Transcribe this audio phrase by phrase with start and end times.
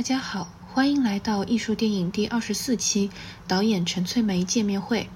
[0.00, 3.10] 大家好，欢迎来到艺术电影第二十四期，
[3.46, 5.06] 导演陈翠梅见面会。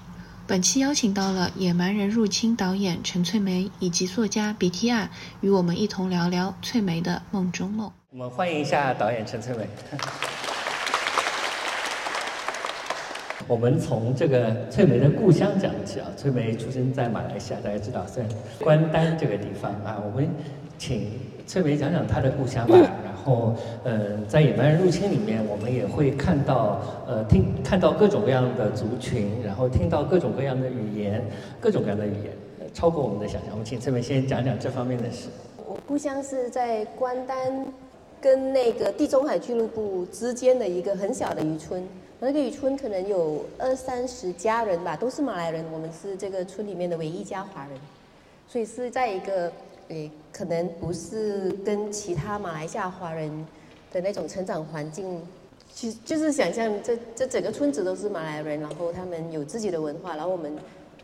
[0.45, 5.07] 本期邀请到了《野蛮人入侵》导演陈翠梅以及作家 BTR，
[5.41, 7.91] 与我们一同聊聊翠梅的梦中梦。
[8.11, 9.67] 我们欢迎一下导演陈翠梅。
[13.47, 18.23] 我们从这个翠梅的故乡讲起啊，翠梅出生在马来西亚，大家知道在
[18.59, 19.97] 关丹这个地方啊。
[20.05, 20.29] 我们
[20.77, 21.09] 请
[21.47, 22.77] 翠梅讲讲她的故乡吧。
[23.25, 31.25] 然后，呃，在《野蛮人入侵》里面，我们也会看到，呃，听看到各种各样的族群，然后听到各种各样的语言，
[31.59, 32.31] 各种各样的语言，
[32.71, 33.49] 超过我们的想象。
[33.53, 35.29] 我们请翠梅先讲讲这方面的事。
[35.65, 37.65] 我故乡是在关丹，
[38.21, 41.83] 跟那个地中海俱乐部之间的一个很小的渔村。
[42.19, 45.65] 那个渔村可能有二三十家人吧，都是马来人。
[45.73, 47.73] 我们是这个村里面的唯一一家华人，
[48.47, 49.51] 所以是在一个
[49.89, 53.29] 诶，可能不是跟其他马来西亚华人
[53.91, 55.21] 的那种成长环境，
[55.73, 60.57] 就就是想象这这整个村子都是马来人，然后他们有自己的文化，然后我们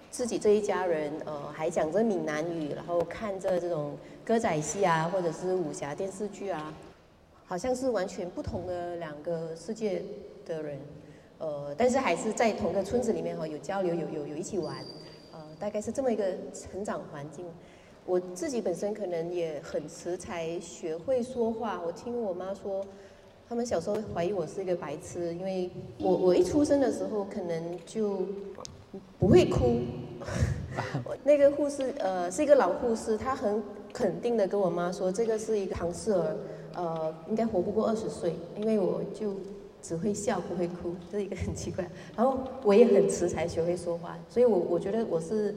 [0.09, 6.73] 自己这一家人呃还讲着闽南语，然后看着这种歌仔戏啊，或者是武侠电视剧啊，
[7.45, 10.01] 好像是完全不同的两个世界
[10.45, 10.79] 的人。
[11.37, 14.75] 呃，但是还是在同个村子里面哈，有交流，有有有一起玩，
[15.31, 17.45] 呃，大概是这么一个成长环境。
[18.05, 21.81] 我自己本身可能也很迟才学会说话。
[21.85, 22.83] 我听我妈说，
[23.47, 28.25] 他们小时候怀疑我是一个白痴，因为我我一出生的时候可能就
[29.19, 29.79] 不会哭。
[31.23, 33.61] 那个护士呃是一个老护士，她很
[33.93, 36.35] 肯定的跟我妈说，这个是一个唐氏儿，
[36.75, 39.33] 呃，应该活不过二十岁，因为我就。
[39.83, 41.83] 只会笑不会哭，这是一个很奇怪。
[42.15, 45.55] 然后我也很迟才学会说话，所以我我觉得我是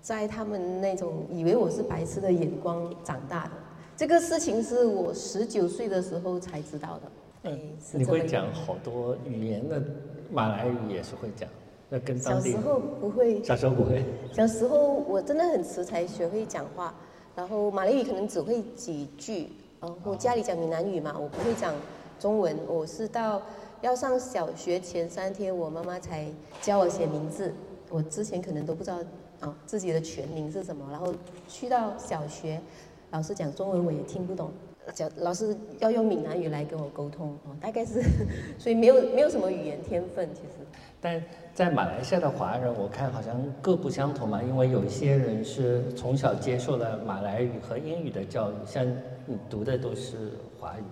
[0.00, 3.50] 在他们那种以为我是白痴的眼光长大的。
[3.96, 7.02] 这个事情是我十九岁的时候才知道的。
[7.44, 7.58] 嗯，
[7.92, 9.82] 你会讲好多语言的，
[10.30, 11.48] 马来语也是会讲。
[11.88, 14.04] 那跟小时候不会，小时候不会。
[14.32, 16.94] 小时候我真的很迟才学会讲话，
[17.34, 19.48] 然后马来语可能只会几句。
[19.80, 21.74] 然后家里讲闽南语嘛，我不会讲。
[22.18, 23.40] 中文，我是到
[23.80, 26.26] 要上小学前三天，我妈妈才
[26.60, 27.50] 教我写名字。
[27.88, 28.98] 我之前可能都不知道
[29.40, 30.86] 啊自己的全名是什么。
[30.90, 31.12] 然后
[31.48, 32.60] 去到小学，
[33.10, 34.50] 老师讲中文我也听不懂，
[34.94, 38.02] 讲老师要用闽南语来跟我沟通哦，大概是，
[38.58, 40.66] 所以没有没有什么语言天分其实。
[41.02, 41.22] 但
[41.54, 48.86] 在马来西亚的华人，我看好像各不相同嘛，因为有一些人是从小接受了马来语和英语的教育，像
[49.26, 50.82] 你读的都是华语。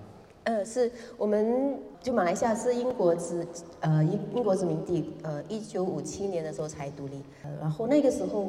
[0.49, 3.47] 呃，是我们就马来西亚是英国殖
[3.81, 8.49] 呃英英国殖民地，呃，一九五七年的时候才独立，呃，然后那个时候，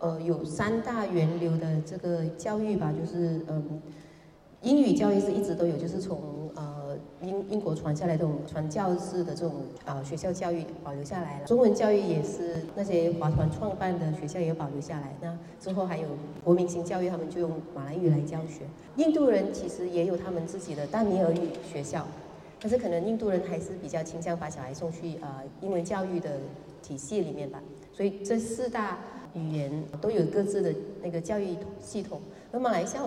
[0.00, 3.80] 呃，有三大源流的这个教育吧，就是嗯，
[4.60, 6.18] 英语教育是一直都有，就是从
[6.56, 6.73] 呃。
[7.24, 9.54] 英英国传下来这种传教士的这种
[9.84, 15.14] 啊学校教育保留下来了，中文教育也是那些华团创办的学校也保留下来。
[15.20, 16.08] 那之后还有
[16.44, 18.62] 国民型教育，他们就用马来语来教学。
[18.96, 22.06] 印度人其实也有他们自己的丹尼尔语学校，
[22.60, 26.38] 但是可能印度人还是比较倾向把小孩送去啊英文教育的
[26.82, 27.60] 体系里面吧。
[27.92, 28.98] 所以这四大
[29.34, 29.70] 语言
[30.00, 32.20] 都有各自的那个教育系统。
[32.52, 33.02] 而马来西亚。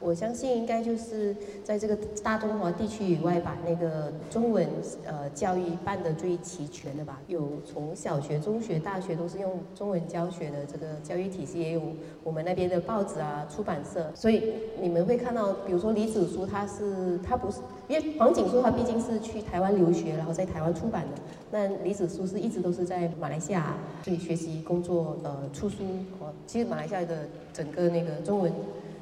[0.00, 4.68] 我相信应该就是在这个大中华地区以外，把那个中文
[5.04, 7.20] 呃教育办得最齐全的吧。
[7.26, 11.82] 有从小学、中学、大学都是用中文教学的这个教育体系，也有
[12.22, 14.08] 我们那边的报纸啊、出版社。
[14.14, 21.20] 所以你们会看到，比如说李子书，他是他不是因为黄景书他毕竟是去台湾留学，然后在台湾出版的。
[21.50, 25.82] 那李子书是一直都是在马来西亚这里学习工作呃出书。
[26.20, 28.52] 哦，其实马来西亚的整个那个中文。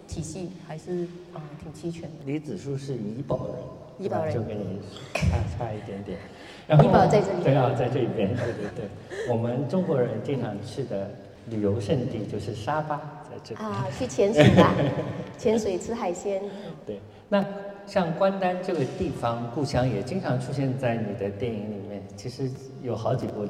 [0.07, 2.17] 体系还是啊挺齐全的。
[2.25, 3.57] 李子书是怡保人，
[3.99, 4.81] 怡保人就跟你
[5.15, 6.19] 差差一点点。
[6.67, 9.31] 然后怡保在这里，对啊，在这边，对对对。
[9.31, 11.11] 我们中国人经常去的
[11.49, 12.97] 旅游胜地就是沙巴，
[13.31, 13.69] 在这边。
[13.69, 14.75] 啊，去潜水吧，
[15.39, 16.43] 潜水吃海鲜。
[16.85, 17.45] 对，那
[17.87, 22.03] 像关丹这个地方，故乡也经常出现在你的电影里面。
[22.17, 22.51] 其实
[22.83, 23.47] 有好几部。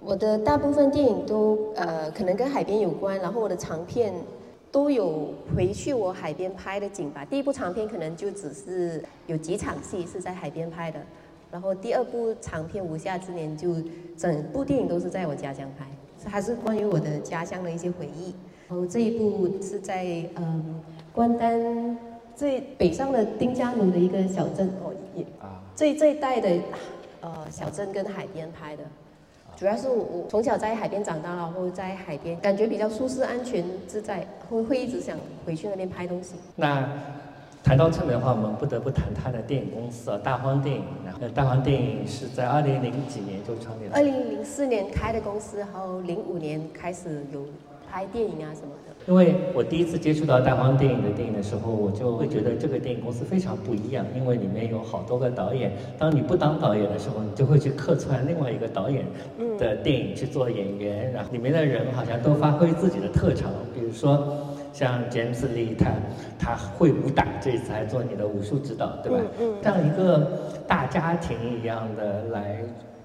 [0.00, 4.12] 我的大部分电影都呃可能跟海边有关，然后我的长片。
[4.70, 7.24] 都有回去我海边拍的景吧。
[7.24, 11.00] 第一部长片可能就只是有几场戏是在海边拍的，
[11.50, 13.74] 然后第二部长片《无夏之年》就
[14.16, 15.86] 整部电影都是在我家乡拍，
[16.28, 18.34] 还是关于我的家乡的一些回忆。
[18.68, 20.04] 然后这一部是在
[20.36, 20.82] 嗯
[21.12, 21.98] 关丹
[22.36, 26.60] 最北上的丁加奴的一个小镇哦，也啊最这一带的
[27.22, 28.82] 呃小镇跟海边拍的。
[29.58, 36.36] 主要是我我从小在海边长大，然后在海边感觉比较舒适、安全、自在，会会一直想回去那边拍东西。
[36.54, 36.88] 那
[37.64, 40.84] 谈到翠梅的话，我们不得不谈他的电影公司啊，大荒电影。
[41.04, 43.96] 然后，大荒电影是在二零零几年就创立了。
[43.96, 47.44] 二零零四年开的公司，然后零五年开始有
[47.90, 48.87] 拍电影啊什么的。
[49.08, 55.72] 因为我第一次接触到大荒电影的电影的时候，我就会觉得这个电影公司非常不一样，因为里面有好多个导演。
[55.96, 59.06] 当你不当导演的时候，你就会去客串另外一个导演
[59.58, 64.36] 的电影去做演员，然后里面的人好像都发挥自己的特长，比如说
[64.74, 65.90] 像 James Lee，他
[66.38, 69.18] 他会武打，这次还做你的武术指导，对吧？
[69.62, 70.30] 这样一个
[70.66, 72.58] 大家庭一样的来。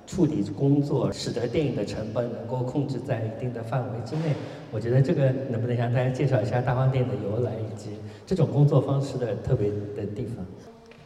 [0.06, 4.34] 处理工作，使得电影的成本能够控制在一定的范围之内。
[4.72, 7.92] 我觉得这个能不能向大家介绍一下大方电影的由来，以及
[8.26, 10.46] 这种工作方式的特别的地方？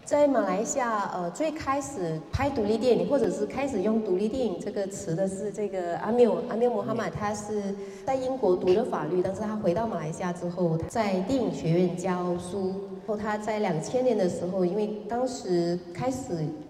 [0.03, 12.73] 在马来西亚，呃，最开始拍独立电影，或者是开始用独立电影这个词的是这个阿缪阿缪穆哈马，他是在英国读了法律，但是他回到马来西亚之后，在电影学院教书。
[13.07, 16.17] 然后他在两千年的时候，因为当时开始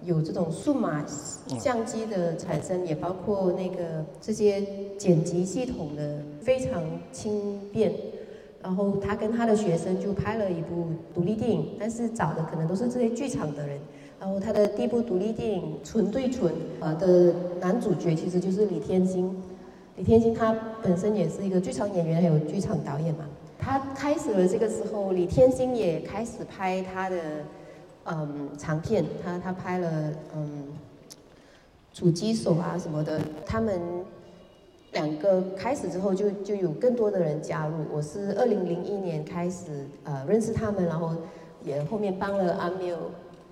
[0.03, 1.03] 有这种数码
[1.59, 4.63] 相机的产生，也包括那个这些
[4.99, 7.91] 剪辑系统的非常轻便。
[8.61, 13.79] 然后他跟他的学生就拍了一部独立电影，但是找的可能都是这些剧场的人。
[14.19, 19.35] 然后他的第一部独立电影《纯对纯》呃的男主角其实就是李天星。
[19.95, 23.25] 李天星他本身也是一个剧场演员，还有剧场导演嘛。
[23.67, 27.17] 他开始了这个时候，李天星也开始拍他的
[28.05, 29.03] 嗯长片。
[29.21, 30.69] 他他拍了嗯
[31.91, 33.19] 主机手啊什么的。
[33.45, 33.81] 他们。
[34.93, 37.75] 两个开始之后，就就有更多的人加入。
[37.91, 41.13] 我是二零零一年开始呃认识他们，然后
[41.61, 42.97] 也后面帮了阿缪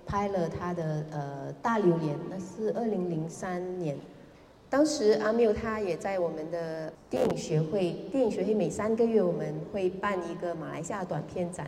[0.08, 3.98] 拍了他的呃大榴莲，那是二零零三年。
[4.76, 11.68] 当时阿缪他也在我们的电影学会，电影学会每三个月我们会办一个马来西亚短片展，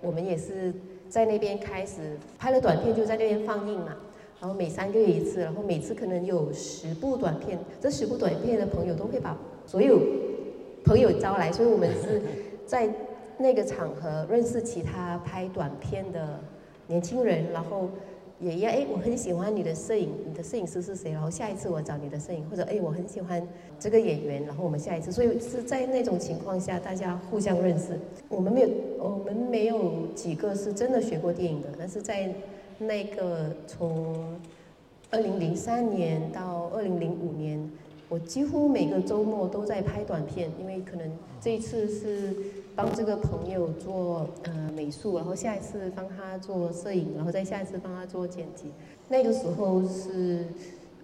[0.00, 0.72] 我们也是
[1.06, 3.94] 在那边开始拍了短片，就在那边放映嘛。
[4.40, 9.36] 然后每三个月一次，然后每次可能有十部短片，这十部短片的朋友都会把
[9.66, 10.00] 所有
[10.82, 12.22] 朋友招来，所以我们是
[12.64, 12.88] 在
[13.36, 16.40] 那个场合认识其他拍短片的
[16.86, 17.90] 年轻人，然后
[18.40, 21.12] 也一样哎，我很喜欢你的摄影，你的摄影师是谁？
[21.12, 23.46] 然后下一次我找你的摄影，或者哎，我很喜欢
[23.78, 27.98] 这个演员，然后我们下一次，所以是在那种情况下大家互相认识。
[28.28, 28.68] 我们没有，
[28.98, 32.32] 我们没有几个是真的学过电影的，但是在。
[32.78, 34.38] 那个从
[35.10, 37.58] 二零零三年到二零零五年，
[38.06, 41.10] 我几乎每个周末都在拍短片，因为可能
[41.40, 42.36] 这一次是
[42.76, 48.70] 帮这个朋友做呃美术，然后下一次帮他做摄影，然后再下一次帮他做剪辑。
[49.08, 50.44] 那个时候是。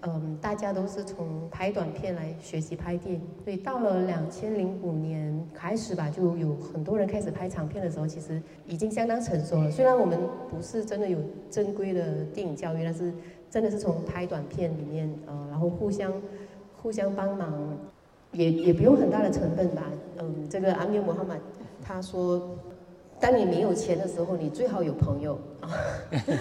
[0.04, 9.70] 嗯，大家都是从拍短片来学习拍电影，所以到了两千零五年开始吧，就有很多人开始拍长片的时候，其实已经相当成熟了。
[9.70, 10.18] 虽然我们
[10.50, 13.12] 不是真的有正规的电影教育，但是
[13.48, 16.12] 真的是从拍短片里面，呃，然后互相
[16.82, 17.54] 互相帮忙，
[18.32, 19.84] 也也不用很大的成本吧。
[20.18, 21.36] 嗯，这个阿米姆哈马
[21.84, 22.56] 他说。
[23.20, 25.70] 当你没有钱的时候，你最好有朋友啊。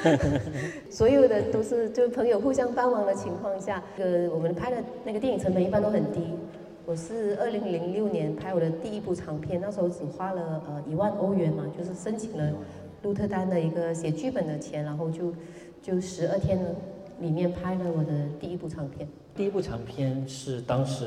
[0.89, 6.33] 所有的都是就朋友互相帮忙的情况下，呃，我们拍的那个电影成本一般都很低。
[6.87, 12.51] 我是二零零六年拍我的第一部长片，那时候只花了呃一万欧元嘛，就是申请了
[13.03, 15.31] 鹿特丹的一个写剧本的钱，然后就
[15.83, 16.75] 就十二天了
[17.21, 19.07] 里面拍了我的第一部长片。
[19.33, 21.05] 第一部长片是当时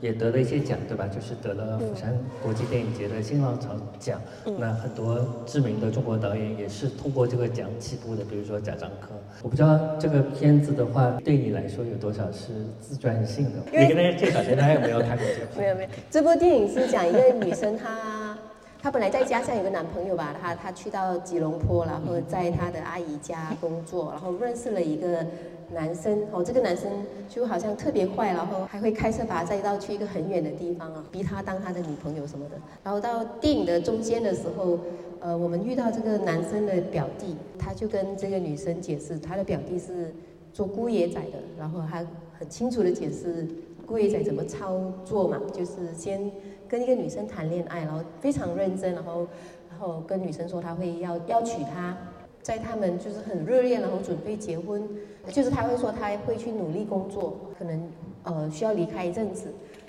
[0.00, 1.08] 也得了一些奖，对吧？
[1.08, 4.20] 就是得了釜山国际电影节的新浪潮奖。
[4.58, 9.08] 那很多知名的中国导演也是通过这个奖起步的，比如说贾樟柯。
[9.42, 13.58] 我不知道这个片子的话，对你来说有多少是自传性的？
[13.72, 15.60] 你跟大家介绍一下，大家有没有看过这部？
[15.60, 18.38] 没有没有，这部电影是讲一个女生，她
[18.84, 25.24] 她本来在家乡有个男朋友吧，她她去到吉隆坡，然后在她的阿姨家工作，然后认识了一个。
[25.72, 26.88] 男生哦，这个男生
[27.26, 32.56] 就好像特别坏，然后还会开车把他载到去一个很远的地方啊，逼他当他的女朋友什么的。
[32.84, 34.78] 然后到电影的中间的时候，
[35.20, 40.14] 呃，我们遇到这个男生的表弟，他就跟这个女生解释，他的表弟是
[40.52, 42.06] 做姑爷仔的，然后他
[42.38, 43.48] 很清楚的解释
[43.86, 46.30] 姑爷仔怎么操作嘛，就是先
[46.68, 49.26] 跟一个女生谈恋爱，然后非常认真，然后
[49.70, 51.96] 然后跟女生说他会要要娶她。
[52.42, 54.86] 在他们就是很热恋，然后准备结婚，
[55.28, 57.90] 就是他会说他会去努力工作，可能
[58.22, 59.46] 呃需要离开一阵子，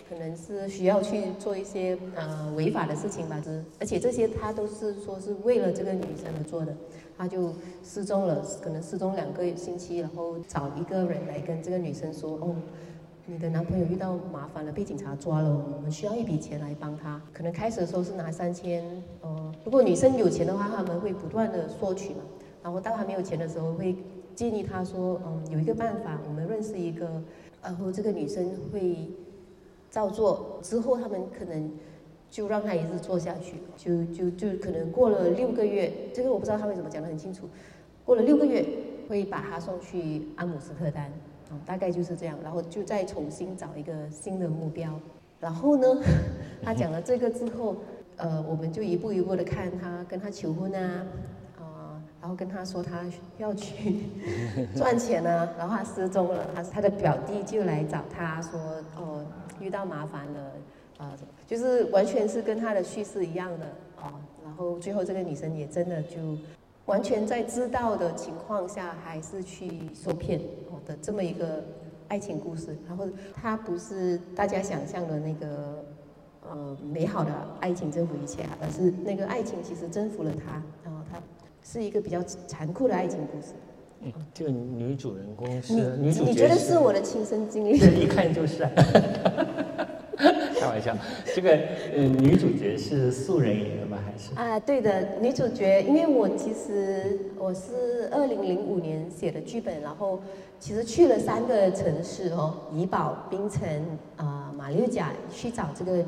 [0.09, 6.73] 可能是需要去做一些呃违法的事情吧，是而且这些他都是说是为了这个女生而做的，
[7.17, 7.53] 他就
[7.83, 12.55] 失踪了，可能失踪两个星期，然后找一个人来跟这个女生说，哦，
[13.27, 17.19] 你的男朋友遇到麻烦了，被警察抓了，我们需要一笔钱来帮他。
[17.33, 18.83] 可能开始的时候是拿三千，
[19.21, 22.19] 呃，如果女生有钱的话，他们会不断的索取嘛。
[22.61, 23.95] 然后当他没有钱的时候，会
[24.35, 27.19] 建议他说，嗯，有一个办法，我们认识一个，
[27.63, 28.95] 然后这个女生会
[29.89, 31.71] 照做，之后他们可能
[32.29, 37.49] 就让他一直做下去，就就就可能过了六个月，这个我不知道他为什么讲得很清楚，
[38.05, 38.63] 过了六个月
[39.09, 41.11] 会把他送去阿姆斯特丹。
[41.65, 44.99] 大概就是这样，然后就再重新找一个新的目标。
[45.39, 45.87] 然后呢，
[46.63, 47.75] 他讲了这个之后，
[48.17, 51.05] 呃，我们就一步一步的看他跟他求婚啊，
[51.59, 53.05] 啊，然后跟他说他
[53.37, 54.03] 要去
[54.75, 58.59] 赚钱啊，然后他失踪了，他他的表弟就来找他说，
[58.95, 59.25] 哦，
[59.59, 60.51] 遇到麻烦了，
[60.97, 61.13] 啊，
[61.45, 63.65] 就是完全是跟他的叙事一样的
[64.01, 64.13] 啊。
[64.43, 66.37] 然后最后这个女生也真的就。
[66.85, 70.39] 完全在知道的情况下，还是去受骗
[70.85, 71.63] 的这么一个
[72.07, 72.77] 爱情故事。
[72.87, 75.83] 然后它不是大家想象的那个
[76.47, 80.61] 呃美好的爱情征服一切，而是那个爱情其实征服了他。
[80.83, 81.19] 然后它
[81.63, 83.53] 是一个比较残酷的爱情故事。
[84.01, 87.77] 嗯，这个女主人公是女主角，你觉得是我的亲身经历？
[87.99, 88.69] 一看就是。
[91.33, 91.49] 这个
[91.95, 93.97] 呃女主角是素人演员吗？
[94.05, 100.19] 还是啊，对的，女主角，因为我其实我是二零零五年写的剧本，然后
[100.59, 103.67] 其实去了三个城市哦，怡保、槟城
[104.17, 106.03] 啊、马六甲去找这个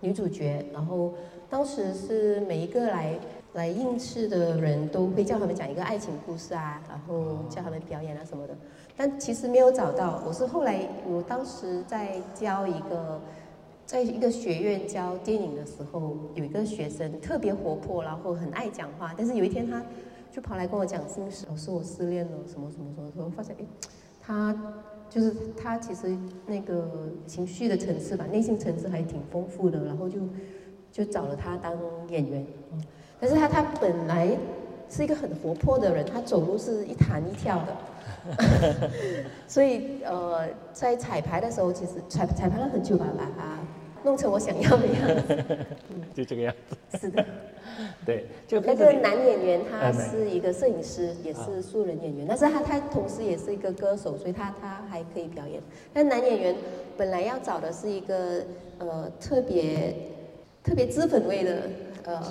[0.00, 1.12] 女主角，然后
[1.48, 3.14] 当时是每一个来
[3.54, 8.54] 来应试的人都会叫他们讲一个爱情故事啊，然后叫他们表演啊什么的，
[8.96, 13.20] 但其实没有找到，我是后来我当时在教一个。
[13.86, 19.14] 在一个学院教电影的时候，有一个学生特别活泼，然后很爱讲话。
[19.16, 19.80] 但是有一天，他
[20.32, 23.24] 就跑来跟我讲心事，老师，我失恋了，什么什么什么。
[23.24, 23.64] 我发现，哎，
[24.20, 24.54] 他
[25.08, 29.84] 就是他其实那个情绪的层次吧，内心层次还挺丰富的。
[29.84, 30.18] 然后就
[30.90, 31.72] 就找了他当
[32.08, 32.44] 演员。
[33.20, 34.36] 但是他他本来
[34.90, 37.76] 是一个很活泼的人，他走路是一弹一跳的。
[39.46, 43.58] 所以呃，在彩排的时候，其实彩彩排了很久吧，把它
[44.02, 45.44] 弄成我想要的样子。
[46.14, 46.76] 就这个样子。
[46.98, 47.24] 是的。
[48.06, 55.60] 对，就那个男演员他是一个摄影师，也是素人演员，但是他他同时也是一个歌手，所以他他还可以表演。
[55.92, 56.54] 但男演员
[56.96, 58.42] 本来要找的是一个
[58.78, 59.94] 呃特别
[60.62, 61.62] 特别脂粉味的
[62.04, 62.22] 呃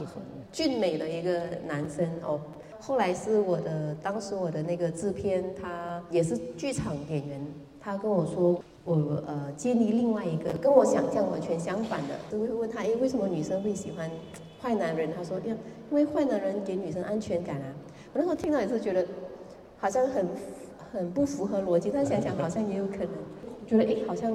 [0.52, 2.40] 俊美的一个男生哦。
[2.86, 7.42] 后来是我的，当时我的那个制片，他也是剧场演员，
[7.82, 8.94] 他跟我说，我
[9.26, 14.08] 呃建立另外一个跟我想象完全相反的，就会问他，哎，为什么女生会喜欢
[14.62, 15.10] 坏男人？
[15.12, 15.58] 他说，呀，
[15.90, 17.74] 因为坏男人给女生安全感啊。
[18.14, 19.04] 我那时候听到也是觉得，
[19.80, 20.28] 好像很
[20.94, 23.10] 很不符合逻辑，但想想好像也有可能，
[23.66, 24.32] 觉得哎，好像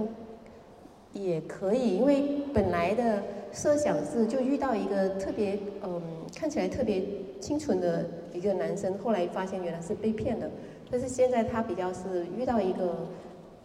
[1.13, 6.03] 也可以，因为本来的设想是就遇到一个特别嗯，
[6.35, 7.05] 看起来特别
[7.41, 8.05] 清纯的。
[8.33, 10.49] 一个男生后来发现原来是被骗的，
[10.89, 13.09] 但是现在他比较是遇到一个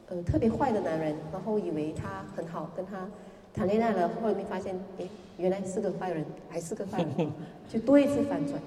[0.09, 3.07] 呃特别坏的男人，然后以为他很好，跟他
[3.53, 7.31] 谈恋爱了，后面发现哎原来是个坏人，还是个坏人，
[7.69, 8.59] 就多一次反转。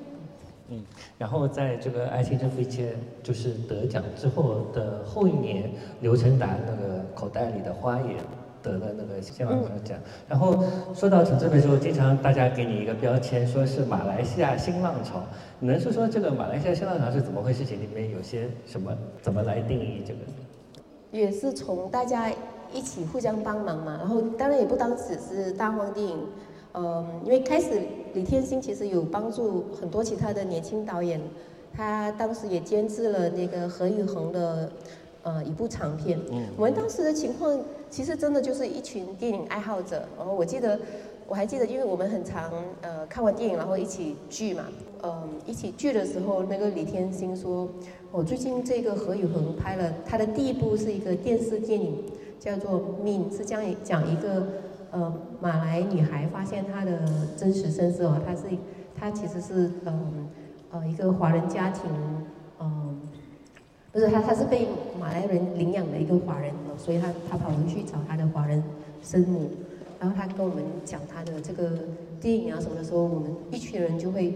[0.68, 0.84] 嗯，
[1.18, 5.68] 然后在这个《爱情征服一切》就是得奖之后的后一年，
[6.00, 8.14] 刘成达那个口袋里的花也。
[8.68, 9.98] 得了那个新浪潮奖，
[10.28, 10.62] 然后
[10.94, 15.22] 说到陈志的时候，经常大家给你一个标签，说是马来西亚新浪潮。
[15.58, 17.64] 你能说说这个马来西亚新浪潮是怎么回事？
[17.64, 18.94] 情里面有些什么？
[19.22, 20.20] 怎么来定义这个？
[21.10, 22.30] 也是从大家
[22.72, 23.96] 一起互相帮忙嘛。
[23.98, 26.18] 然后当然也不单只是大荒电影，
[26.74, 27.80] 嗯，因为开始
[28.12, 31.18] 李天星其实有帮助很多其他的年轻导演，
[31.74, 34.70] 他当时也监制了那个何宇恒的。
[35.22, 36.18] 呃，一部长片。
[36.30, 37.58] 嗯，我们当时的情况
[37.90, 40.08] 其实真的就是一群电影爱好者。
[40.16, 40.78] 然后我记得，
[41.26, 42.50] 我还记得，因为我们很常
[42.82, 44.64] 呃看完电影，然后一起聚嘛。
[45.02, 47.68] 嗯，一起聚的时候，那个李天星说，
[48.10, 51.96] 我最近这个何宇恒拍了他的第一部是一个电视电影，
[52.40, 54.46] 叫做《命》，是讲讲一个
[54.90, 56.98] 呃马来女孩发现她的
[57.36, 58.42] 真实身世哦，她是
[58.98, 60.28] 她其实是嗯
[60.70, 61.82] 呃一个华人家庭。
[63.98, 64.68] 不是他，他是被
[65.00, 68.62] 马来人领养的一个华人，所以他他跑回去找他的华人
[69.02, 69.50] 生母，
[69.98, 71.72] 然后他跟我们讲他的这个
[72.20, 74.32] 电影啊什么的时候，我们一群人就会，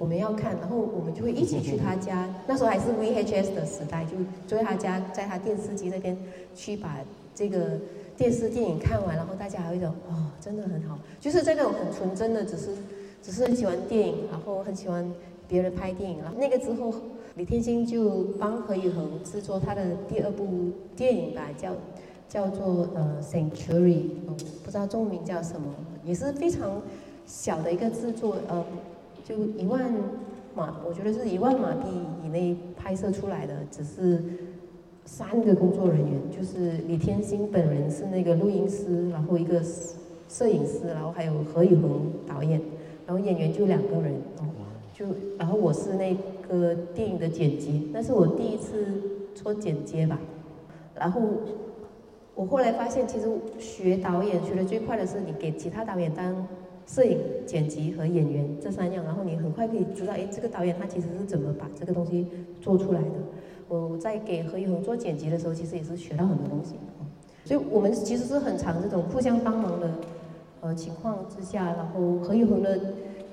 [0.00, 4.16] 我们要看，然后我们就会一起去他家，那时候还是 VHS 的时代，就
[4.48, 6.18] 追他家，在他电视机那边
[6.56, 6.96] 去把
[7.36, 7.78] 这个
[8.16, 12.70] 电视电影看完，然后大家还会讲，哦，真的很好，就是这种很纯真的，只是
[13.22, 15.08] 只是很喜欢电影，然后很喜欢
[15.46, 16.92] 别人拍电影，然后那个之后。
[17.38, 21.72] 李天星就帮何以恒制作他的第二部电影吧，叫
[22.28, 24.00] 叫做呃 Century，
[24.64, 25.72] 不知道中文名叫什么，
[26.04, 26.82] 也是非常
[27.26, 28.64] 小的一个制作，呃，
[29.24, 29.88] 就一万
[30.56, 31.86] 马，我觉得是一万马币
[32.24, 34.20] 以内拍摄出来的，只是
[35.04, 39.62] 三个工作人员，就是李天星本人是那个录音师，然后一个
[40.28, 42.60] 摄影师，然后还有何以恒导演，
[43.06, 44.50] 然后演员就两个人，哦，
[44.92, 45.06] 就
[45.38, 46.16] 然后我是那
[46.48, 49.00] 个电影的剪辑，那是我第一次
[49.34, 50.18] 做剪接吧，
[50.94, 51.22] 然后。
[52.34, 53.26] 我后来发现，其实
[53.58, 56.46] 学导演学的最快的是你给其他导演当
[56.86, 62.28] 摄影、剪辑和演员这三样，然后你很快可以知道，哎，这个导演他其实是怎么把这个东西
[62.60, 63.08] 做出来的。
[63.66, 66.76] 我在给何以恒做剪辑的时候，其实也是学到很多东西。
[67.44, 69.90] 所以我们其实是很常这种互相帮忙的
[70.60, 72.78] 呃情况之下，然后何以恒的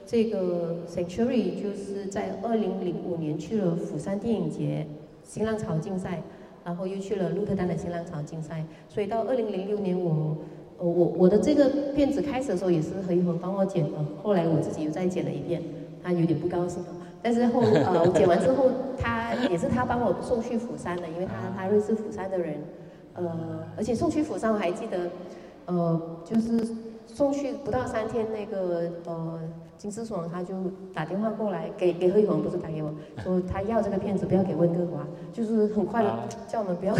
[0.06, 4.86] 这个 Sanctuary 就是在二零零五年去了釜山电影节
[5.24, 6.22] 新浪潮竞赛。
[6.66, 10.36] 然后又去了鹿特丹的新浪潮竞赛，所以到二零零六年，我，
[10.80, 13.92] 呃，我我的这个片子开始的时候也是何一恒帮我剪的，
[14.24, 15.62] 后来我自己又再剪了一遍，
[16.04, 16.84] 他有点不高兴，
[17.22, 22.56] 但是后呃我剪完之后， 他也是他帮我送去釜山的，因为他他认识釜山的人，
[23.14, 25.08] 呃，而且送去釜山我还记得，
[25.68, 26.68] 呃，就是
[27.16, 29.40] 送去不到三天，那个呃。
[29.78, 30.56] 金丝爽他就
[30.94, 32.92] 打电话过来给给何宇恒，不是打给我，
[33.22, 36.10] 说他要这个片子不要给温哥华，就是很快的
[36.48, 36.96] 叫我们不要。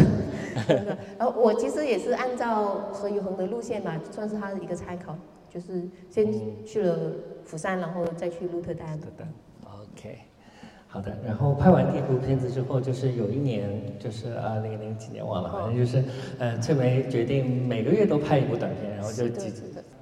[1.18, 5.16] 然后我其实也是按照何宇恒的路线吧，算是他的一个参考，
[5.48, 6.30] 就是先
[6.66, 7.12] 去了
[7.44, 8.86] 釜山，然后再去鹿特丹。
[8.98, 9.28] 鹿特丹
[9.64, 10.18] ，OK。
[10.88, 16.02] 好的，然后拍完第一部片子之后，就是有一年，就是二零零几年忘了，反正就是，
[16.38, 19.52] 呃，翠梅决定每个月都拍一部短片，然后就集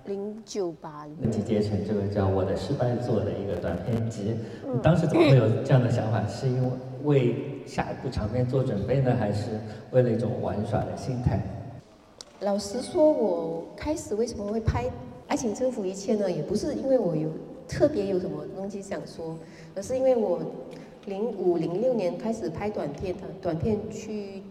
[0.04, 4.36] 零九八集结成这个叫《我的失败作》的一个短片集。
[4.62, 6.24] 你当时怎么会有这样的想法？
[6.26, 6.70] 是因为
[7.02, 7.34] 为
[7.66, 9.58] 下一部长片做准备呢，还是
[9.90, 11.40] 为了一种玩耍的心态？
[12.40, 14.84] 老实说，我开始为什么会拍
[15.26, 16.30] 《爱情征服一切》呢？
[16.30, 17.30] 也不是因为我有
[17.68, 19.36] 特别有什么东西想说，
[19.74, 20.40] 而是因为我
[21.06, 24.42] 零五零六年开始拍短片的，短片去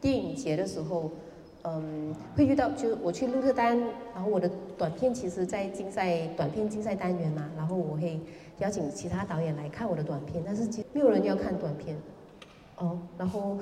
[0.00, 1.10] 电影节的时候。
[1.62, 3.78] 嗯，会遇到，就我去鹿特丹，
[4.14, 8.18] 然后我的短片其实，在竞赛短片竞赛单元嘛，然后我会
[8.60, 11.98] 邀请其他导演来看我的短片，但是其没有人要看短片，
[12.78, 13.58] 哦，然后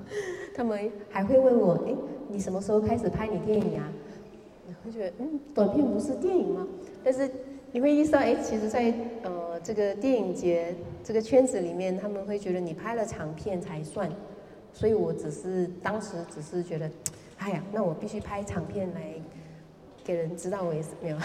[0.56, 1.94] 他们还会问我，哎，
[2.28, 3.92] 你什么时候开始拍你电影啊？
[4.82, 6.66] 会觉得，嗯，短片不是电影吗？
[7.04, 7.30] 但是
[7.74, 14.08] 你会意识到，哎，其实，在呃这个电影节这个圈子里面，他们会觉得你拍了长片才算，
[14.72, 16.88] 所以我只是当时只是觉得。
[17.38, 19.14] 哎呀，那我必须拍长片来
[20.04, 21.16] 给人知道我也是没有，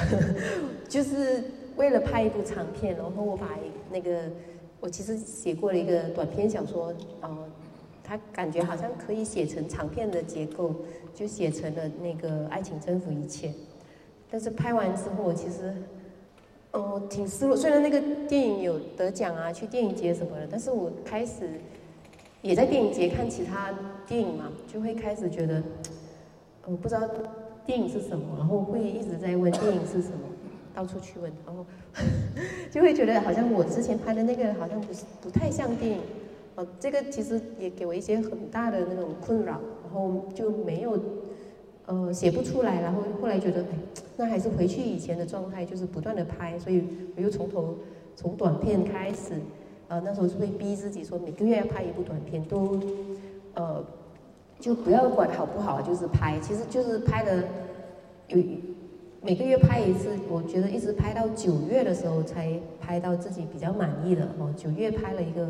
[0.89, 1.43] 就是
[1.77, 3.47] 为了拍一部长片，然后我把
[3.91, 4.23] 那个
[4.79, 7.47] 我其实写过了一个短篇小说，呃，
[8.03, 10.73] 他感觉好像可以写成长片的结构，
[11.13, 13.49] 就写成了那个《爱情征服一切》。
[14.31, 15.75] 但是拍完之后，其实
[16.71, 17.55] 哦挺失落。
[17.55, 21.49] 虽然那个电影有得奖啊，去电影节什么的，但是我开始
[22.41, 23.73] 也在电影节看其他
[24.07, 25.61] 电影嘛，就会开始觉得。
[26.65, 27.01] 我不知道
[27.65, 30.19] 电影是什么，然后会一直在问电影是什么，
[30.71, 31.65] 到处去问，然后
[32.69, 35.99] 就会觉得好像我之前拍的那个好像不是不太像电影，
[36.53, 40.95] 哦，这个其实也给我一些很大的那种困扰，然后就没有
[41.89, 43.77] 呃写不出来，然后后来觉得哎，
[44.15, 46.83] 那还是回去以前的状态，就是不断的拍，所以
[47.17, 47.75] 我又从头
[48.15, 49.33] 从短片开始，
[49.89, 52.79] 呃那时候是会逼自己说每个月要拍一部短片，都
[53.55, 53.83] 呃。
[54.59, 57.45] 就不要管好不好，就是拍，其实就是拍的，
[58.27, 58.37] 有
[59.21, 64.53] 每个月拍一次，我觉得一直拍到九月的时候才拍到自己比较满意的哦。
[64.57, 65.47] 九月拍了一个，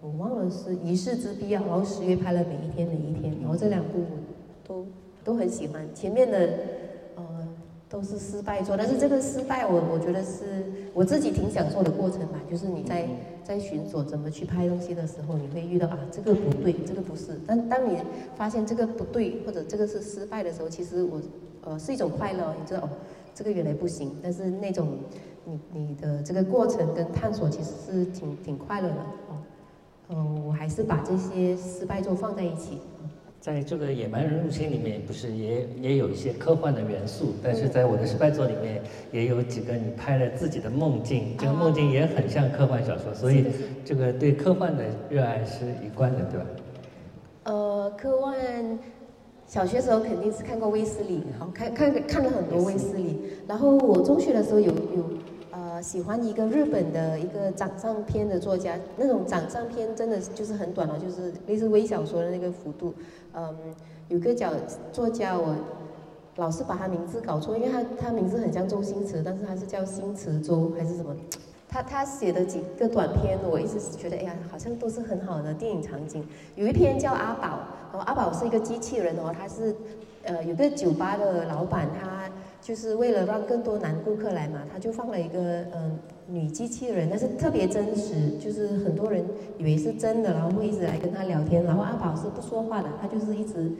[0.00, 4.04] 我忘了是一世之必要，然后十月拍了每一天每一天，然后这两部
[4.66, 4.84] 都
[5.24, 6.38] 都很喜欢，前面的
[7.16, 7.48] 呃。
[7.90, 12.40] 都是失败做，但是这个失败，我我觉得是我自己挺享受的过程吧。
[12.48, 13.04] 就是你在
[13.42, 17.36] 在寻索怎么去拍东西的时候，你会遇到啊，这个不对，这个不是。
[17.48, 17.98] 但当你
[18.36, 21.20] 发现这个不对，或者这个是失败的时候，其实我
[21.64, 22.88] 呃是一种快乐，你知道哦，
[23.34, 24.12] 这个原来不行。
[24.22, 24.86] 但是那种
[25.44, 28.94] 你你的这个过程跟探索，其实是挺挺快乐的
[29.28, 29.34] 哦。
[30.10, 32.78] 嗯，我还是把这些失败作放在一起。
[33.40, 43.46] 在这个《野蛮人入侵》里面，不是也也有一些科幻的元素，但是在我的失败作里面，也有几个你拍了自己的梦境，这个梦境也很像科幻小说，所以
[43.82, 46.46] 这个对科幻的热爱是一贯的，对吧？
[47.44, 48.36] 呃，科幻
[49.46, 55.10] 小学时候肯定是看过威斯理，好看看看了很多威斯理，然后我中学的时候有有。
[55.82, 62.94] 喜欢一个日本的一个掌上篇的作家，那种掌上篇真的就是很短了，就是类似微小说的那个幅度。
[63.34, 63.54] 嗯，
[64.08, 64.52] 有个叫
[64.92, 65.54] 作家，我
[66.36, 71.14] 老是把他名字搞错，因为他他名字很像周星驰，但是他是叫星驰周还是什么？
[71.68, 76.26] 他他写的几个短片，我一直觉得，哎呀，好像都是很好的电影场景。
[76.56, 77.60] 有一篇叫阿宝，
[77.92, 79.72] 然后，阿宝是一个机器人哦，他是，
[80.24, 82.19] 呃，有个酒吧的老板，他
[82.60, 89.24] 就是为了让更多男顾客来嘛，他就放了一个嗯女机器人，但是特别真实，就是很多人
[89.58, 91.64] 以为是真的，然后会一直来跟他聊天。
[91.64, 93.72] 然后阿宝是不说话的，他就是一直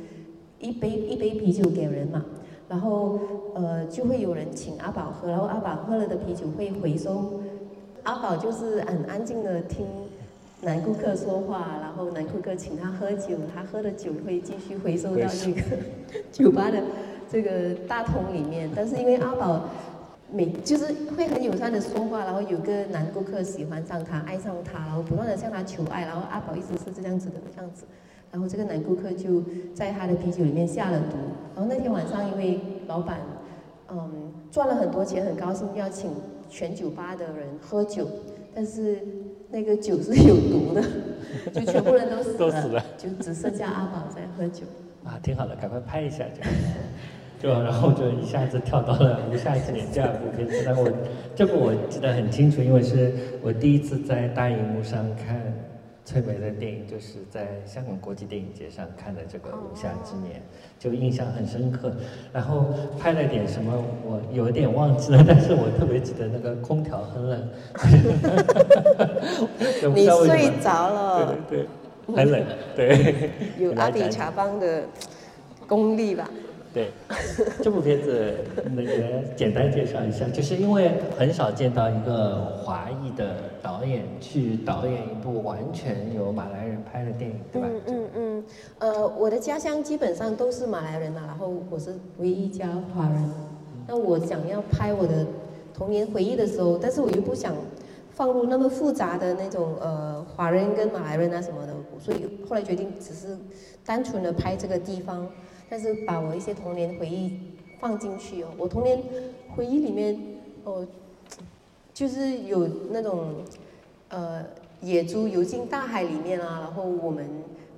[0.58, 2.24] 一杯一杯啤酒给人嘛，
[2.68, 3.18] 然后
[3.54, 7.40] 呃就会有人请阿宝喝，然后阿宝喝了的啤酒会回收。
[8.04, 9.86] 阿宝就是很安静的听
[10.62, 15.62] 男顾客说话，然后男顾客请他喝酒，他喝的酒会继续回收到那个
[16.32, 16.82] 酒吧的
[17.30, 18.68] 这个大桶里面。
[18.74, 19.64] 但是因为阿宝
[20.32, 27.84] 每就是会很友善的说话，然后有个男顾客喜欢上他，爱上他，然后不断的向他求爱，然后阿宝一直是这样子的样子。
[28.32, 29.42] 然后这个男顾客就
[29.74, 31.16] 在他的啤酒里面下了毒。
[31.54, 33.18] 然后那天晚上，因为老板
[33.88, 36.10] 嗯赚了很多钱，很高兴要请。
[36.52, 38.08] 全酒吧的人喝酒，
[38.52, 38.98] 但是
[39.50, 40.82] 那个酒是有毒的，
[41.54, 44.64] 就全部人都死了，就只剩下阿宝在喝酒。
[45.04, 46.24] 啊，挺好的，赶快拍一下
[47.40, 50.62] 就，就然后就一下子跳到了《无下之年》这部片子。
[50.64, 50.88] 但我
[51.34, 55.40] 这部我记得很清楚，因为是我第一次在大荧幕上看。
[56.02, 60.40] 翠梅的电影就是在香港国际电影节上看的这个《无暇之年》，
[60.76, 61.92] 就印象很深刻。
[62.32, 62.64] 然后
[62.98, 63.72] 拍了点什么，
[64.04, 67.48] 我有点忘记了，但是我特别记得那个空调很冷。
[69.94, 71.36] 你睡着了。
[71.48, 71.66] 对对
[72.06, 72.44] 对，很冷。
[72.74, 73.30] 对。
[73.60, 74.82] 有阿比查邦的
[75.68, 76.28] 功力吧？
[76.72, 76.90] 对，
[77.60, 78.32] 这部片子
[78.76, 78.92] 那个
[79.34, 87.68] 简单介绍一下，就是因为很少见到一个华裔的导演去导演一部完全由马来人拍的电影，对吧？
[87.68, 88.44] 嗯嗯嗯。
[88.78, 93.30] 呃，我的家乡基本上都是马来人嘛，然后我是唯一一家华人。
[93.88, 95.26] 那我想要拍我的
[95.74, 97.52] 童年回忆的时候，但是我又不想
[98.12, 103.36] 放入那么复杂的那种呃华人跟马来人啊什么的，所以后来决定只是
[103.84, 105.26] 单纯的拍这个地方。
[105.70, 107.38] 但是把我一些童年回忆
[107.78, 109.00] 放进去哦，我童年
[109.54, 110.20] 回忆里面
[110.64, 110.84] 哦，
[111.94, 113.36] 就是有那种
[114.08, 114.44] 呃
[114.82, 117.24] 野猪游进大海里面啊，然后我们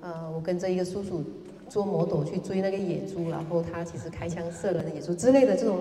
[0.01, 1.23] 呃我跟着一个叔叔
[1.69, 5.81] 捉魔斗去追那个野猪，然后他其实开枪射了那野猪之类的这种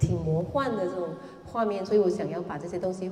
[0.00, 1.10] 挺魔幻的这种
[1.46, 3.08] 画面，所以我想要把这些东西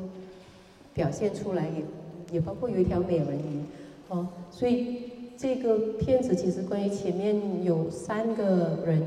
[0.92, 1.84] 表现出来，也
[2.32, 3.62] 也包括有一条美人鱼
[4.08, 5.11] 哦，所以。
[5.36, 9.02] 这个片子其实关于前面有三个人，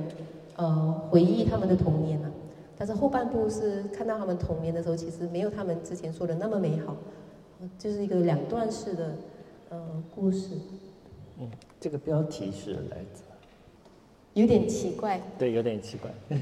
[0.57, 2.29] 呃，回忆他们的童年啊，
[2.77, 6.97] 但是后半部是看到他们童年的时候，其实没有他们之前说的那么美好，
[7.79, 9.15] 就是一个两段式的，
[9.69, 10.49] 呃，故事。
[11.39, 13.23] 嗯，这个标题是来自，
[14.33, 15.21] 有点奇怪。
[15.37, 16.11] 对，有点奇怪。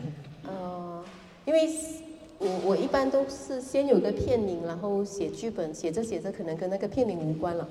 [0.47, 1.03] 呃，
[1.45, 1.69] 因为
[2.39, 7.67] 我我一般都是先有个片名，然后写剧本，写着写着可能跟那个片名无关了。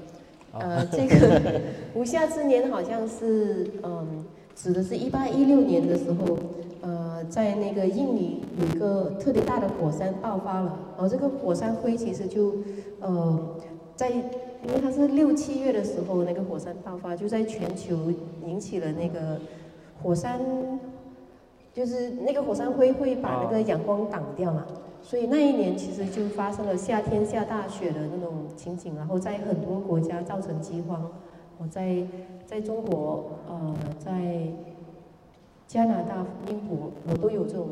[0.52, 1.60] 呃，这个
[1.94, 6.38] 无夏之年好像是，嗯，指的是一八一六年的时候，
[6.82, 12.54] 呃，在那个印尼有一个特别大的火山爆发了，然后这个火山灰其实就，
[13.00, 13.56] 呃，
[13.96, 18.12] 在因为它是六七月的时候那个火山爆发，就在全球
[18.46, 19.40] 引起了那个
[20.02, 20.38] 火山，
[21.72, 24.66] 就是那个火山灰会把那个阳光挡掉嘛。
[25.02, 31.10] 所以那一年其实就发生了夏天下大雪的那种情景，然后在很多国家造成饥荒。
[31.58, 32.02] 我在
[32.46, 34.46] 在中国，呃，在
[35.66, 37.68] 加拿大、英国，我都有这种，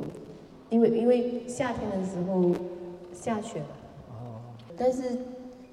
[0.69, 2.53] 因为因为夏天的时候
[3.13, 3.61] 下雪。
[4.11, 4.43] 哦。
[4.77, 5.17] 但是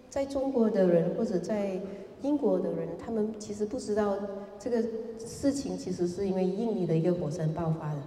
[0.09, 1.79] 在中国的人或者在
[2.21, 4.15] 英国的人，他们其实不知道
[4.59, 4.81] 这个
[5.19, 7.99] 事情，其实是因为印尼的一个火山爆发的。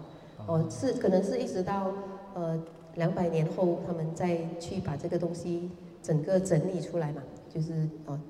[0.47, 0.65] 哦。
[0.71, 1.93] 是可能是一直到
[2.35, 2.59] 呃。
[3.01, 5.71] 两百年后，他们再去把这个东西
[6.03, 7.73] 整个整理出来嘛，就是
[8.05, 8.21] 哦，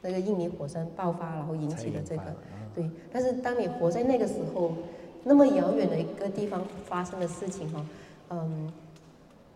[0.00, 2.22] 那个印尼火山爆发，然后引起的这个，
[2.74, 2.90] 对。
[3.12, 4.72] 但是当你活在那个时候，
[5.22, 7.86] 那么遥远的一个地方发生的事情哈，
[8.30, 8.72] 嗯，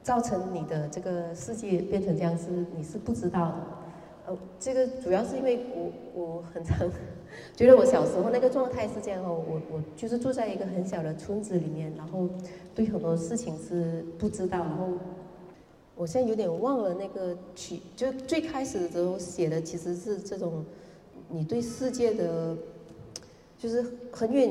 [0.02, 3.56] 造成你的这个世界变成这样子，你是不知道的。
[4.26, 6.78] 呃，这个主要是因为我我很常
[7.56, 12.28] 觉得我小时候那个状态是这样哦，我我就是住在一个很小的村子里面，然后
[12.74, 14.88] 对很多事情是不知道，然后
[15.94, 20.64] 我现在有点忘了那个曲，就最开始的时候写的其实是这种
[21.28, 22.56] 你对世界的，
[23.58, 24.50] 就是很远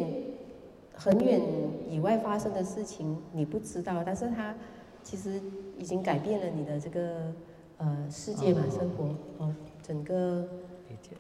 [0.94, 1.42] 很远
[1.90, 4.56] 以外发生的事情你不知道，但是它
[5.04, 5.42] 其实
[5.78, 7.34] 已经改变了你的这个
[7.78, 10.48] 呃世界嘛，生活哦，整个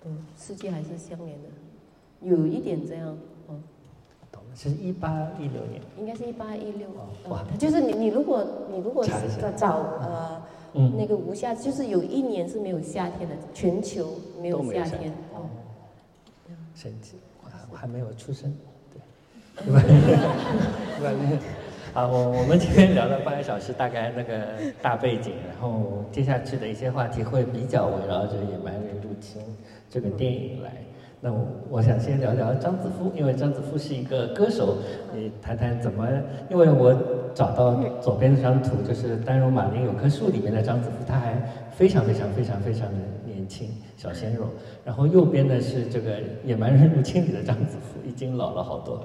[0.05, 1.49] 嗯世界还是相连的，
[2.21, 3.55] 有一点这样哦。
[4.31, 6.87] 懂了，是一八一六年，应该是一八一六。
[7.29, 10.41] 哇，就是你你如果你如果找找呃
[10.97, 14.07] 那个无夏，就是有一年是没有夏天的，全球
[14.39, 15.49] 没有夏天哦。
[16.75, 18.55] 神奇，我我还没有出生，
[18.93, 19.77] 对， 对
[21.03, 21.43] 吧？
[21.95, 24.47] 啊，我我们今天聊了半个小时，大概那个
[24.79, 29.41] 大背景，然后接下去的一些话题会比较围绕着《野蛮人请》
[29.89, 30.71] 这个电影来。
[31.21, 34.77] 那我我想先聊聊张子夫，因为张子夫是一个歌手，
[35.13, 36.07] 你谈谈怎么？
[36.49, 36.95] 因为我
[37.33, 41.35] 找到左边这张图，就是《丹绒马林有棵树》里面的张子夫，他还
[41.71, 44.45] 非常非常非常非常的年轻，小鲜肉。
[44.85, 49.03] 然后右边呢是这个《野蛮人入侵》里的张子夫，已经老了好多。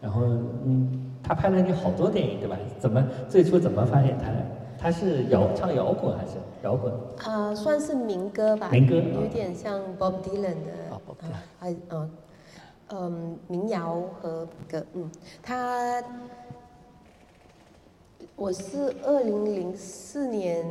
[0.00, 0.22] 然后
[0.64, 1.08] 嗯。
[1.24, 2.58] 他拍了你好多电影，对吧？
[2.80, 4.28] 怎么最初怎么发现他？
[4.82, 6.32] 他是摇唱摇滚还是
[6.64, 6.92] 摇滚？
[7.24, 8.68] 啊，算是民歌吧。
[8.72, 11.00] 民歌，有点像 Bob Dylan 的，
[11.60, 12.10] 还嗯
[12.88, 14.84] 嗯民谣和歌。
[14.94, 15.08] 嗯，
[15.40, 16.02] 他
[18.34, 20.66] 我是二零零四年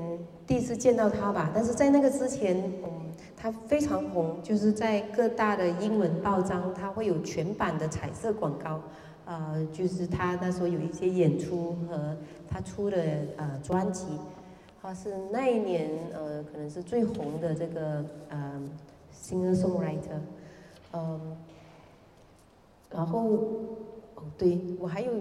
[0.45, 2.91] 第一次见到他吧，但是在那个之前，嗯，
[3.38, 8.82] 他非常红，就是在各大的英文报章，他会有全版的彩色广告。
[9.32, 12.17] 呃，就是他那时候有一些演出和
[12.50, 12.98] 他出的
[13.38, 14.06] 呃专辑，
[14.82, 18.62] 他是那一年呃可能是最红的这个呃
[19.15, 20.20] singer songwriter，
[20.91, 21.38] 嗯，
[22.94, 23.22] 然后
[24.15, 25.13] 哦对我还有，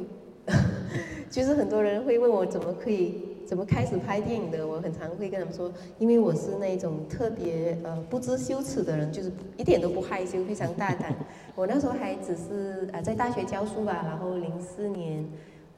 [1.31, 3.30] 就是很多人会问我怎么可以。
[3.51, 4.65] 怎么开始拍电影的？
[4.65, 11.13] 我很常会跟他们说，因为我是那种特别呃不知羞耻的人，就是一点都不害羞，非常大胆。
[11.57, 15.29] 我那时候还只是啊在大学教书吧，然后零四年，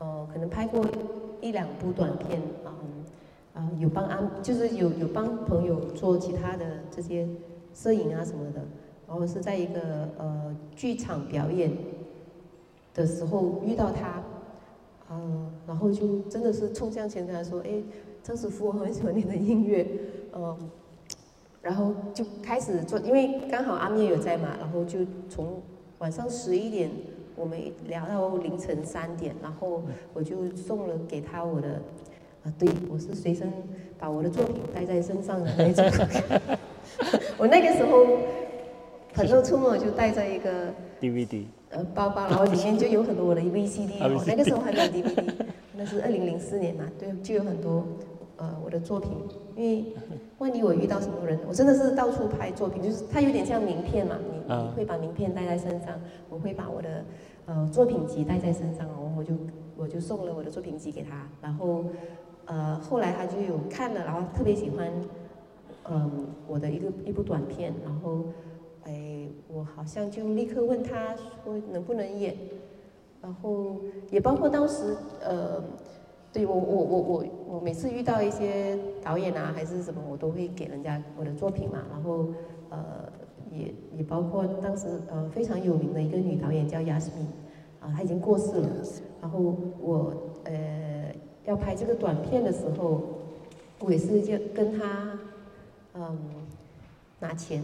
[0.01, 0.85] 呃可能拍过
[1.41, 2.73] 一两部短片，嗯
[3.55, 7.27] 啊有帮安就是有有帮朋友做其他的这些
[7.73, 8.61] 摄影啊什么的，
[9.09, 9.81] 然后是在一个
[10.19, 11.73] 呃剧场表演
[12.93, 14.23] 的时候遇到他。
[15.13, 17.83] 嗯，然后就真的是冲向前台说：“哎，
[18.23, 19.87] 张师傅，我很喜欢你的音乐。”
[20.35, 20.57] 嗯，
[21.61, 25.61] 然后就开始做，因为刚好阿灭有在嘛，然后就从
[25.99, 26.91] 晚上十一点
[27.37, 29.83] 我们聊到凌晨三点，然后
[30.15, 31.81] 我就送了给他我的
[32.45, 33.53] 啊，对我是随身
[33.99, 35.85] 把我的作品带在身上的那种。
[37.37, 38.07] 我那个时候
[39.13, 41.45] 很多出门就带着一个 DVD。
[41.73, 45.33] 呃，包包，然后里面就有很多我的 VCD，哦，那个时候还没有 DVD，
[45.75, 47.87] 那是二零零四年嘛，对，就有很多
[48.37, 49.11] 呃我的作品，
[49.57, 49.85] 因为
[50.37, 57.05] 万一我遇到什么人，我真的是到处拍作品，就是它有点像名片嘛，你你会把名片带在身上，我会把我的
[57.47, 59.33] 呃作品集带在身上，然后我就
[59.75, 61.87] 我就送了我的作品集给他，然后
[62.45, 64.93] 呃后来他就有看了，然后特别喜欢
[65.89, 68.25] 嗯我的一个一部短片，然后。
[68.85, 71.15] 哎，我好像就立刻问他
[71.45, 72.37] 说能不能演，
[73.23, 73.77] 然后
[74.11, 75.63] 也包括当时呃，
[76.33, 82.27] 对我我我我我每次遇到一些导演啊还是什么，我都会给人家我的作品嘛，然后
[82.71, 83.09] 呃
[83.53, 87.27] 也也包括当时呃非常有名的一个女导演叫亚斯米，
[87.81, 88.69] 啊她已经过世了，
[89.21, 90.13] 然后我
[90.45, 91.15] 呃
[91.45, 93.01] 要拍这个短片的时候，
[93.79, 95.19] 我也是就跟她
[95.95, 96.19] 嗯
[97.21, 97.63] 拿钱，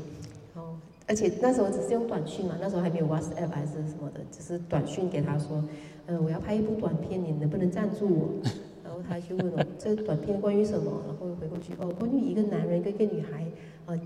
[0.55, 0.75] 然后。
[1.09, 5.65] 而且那时候只是用短讯嘛，那时候还没有 WhatsApp 还是什么的，只是短讯给他说，
[6.07, 8.29] 嗯，我要拍一部短片，你能不能赞助我？
[8.85, 10.93] 然后他就问我，这短片关于什么？
[11.07, 13.47] 然后回过去，哦，关于一个男人跟一个女孩，
[13.87, 14.01] 呃，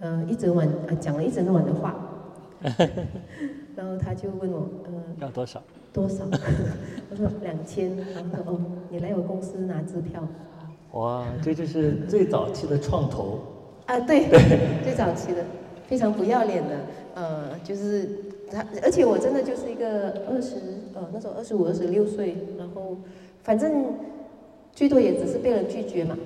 [0.00, 1.94] 呃，一整晚，呃，讲了一整晚的话。
[3.74, 5.62] 然后他就问我，呃， 要多少？
[5.92, 6.24] 多少？
[7.10, 7.96] 我说两千。
[7.96, 10.22] 然后说，哦，你来我公司拿支票。
[10.92, 13.38] 哇，这就是最早期的创投。
[13.86, 14.28] 啊，对，
[14.84, 15.44] 最早期的。
[15.90, 16.76] 非常不要脸的，
[17.16, 18.08] 呃，就是
[18.48, 20.54] 他，而且我真的就是一个二十，
[20.94, 22.96] 呃，那时候二十五、二十六岁，然后
[23.42, 23.92] 反正
[24.72, 26.16] 最多也只是被人拒绝嘛，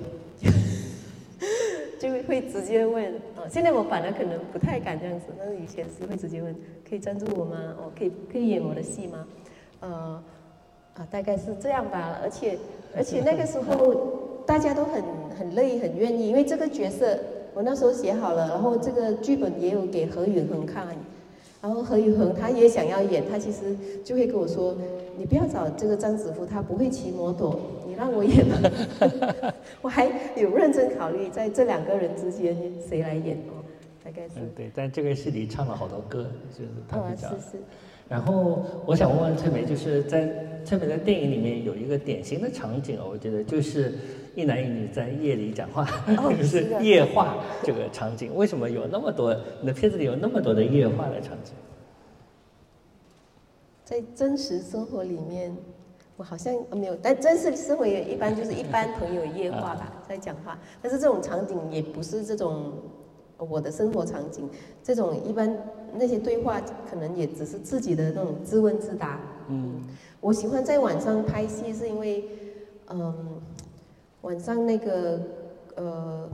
[1.99, 6.55] 就会直接问，呃，现在我反而可能不太敢这样子，但是以前是会直接问，
[6.87, 7.73] 可以赞助我吗？
[7.79, 9.25] 哦，可以可以演我的戏吗？
[9.79, 10.23] 呃，
[10.93, 12.55] 啊，大概是这样吧，而且
[12.95, 15.03] 而且那个时候大家都很
[15.39, 17.17] 很乐意、很愿意，因为这个角色。
[17.55, 20.85] 我那时候写好了，然后这个剧本也有给何允恒看，
[21.61, 24.75] 然后何允恒他也想要演，他其实就会跟我说
[25.17, 29.53] ：“你不要找这个张子夫，他不会骑摩托，你让我演吧。
[29.81, 32.53] ”我还有认真考虑在这两个人之间
[32.87, 33.63] 谁来演哦，
[34.03, 34.33] 大概是。
[34.35, 37.29] 嗯，对，但这个戏里唱了好多歌，就是他比较。
[37.29, 37.63] 是是。
[38.07, 40.29] 然后我想问问翠梅，就是在
[40.63, 43.93] 翠梅的电影里面有一个典型的场景我觉得就是
[44.35, 45.87] 一男一女在夜里讲话，
[46.37, 48.35] 就是夜话这个场景。
[48.35, 49.35] 为什么有那么多？
[49.61, 51.53] 你的片子里有那么多的夜话的场景？
[53.83, 55.55] 在真实生活里面，
[56.17, 60.59] 我好像没有，但真实生活也一般就是一般朋友夜话吧， 在讲话。
[60.81, 62.73] 但是这种场景也不是这种。
[63.37, 64.49] 我的生活场景，
[64.81, 65.53] 这种一般
[65.97, 69.19] 那些对话可能也只是自己的那种自问自答。
[69.47, 69.81] 嗯，
[70.21, 72.25] 我喜欢在晚上拍戏，是因为，
[72.89, 73.13] 嗯，
[74.21, 75.19] 晚上那个
[75.75, 76.27] 呃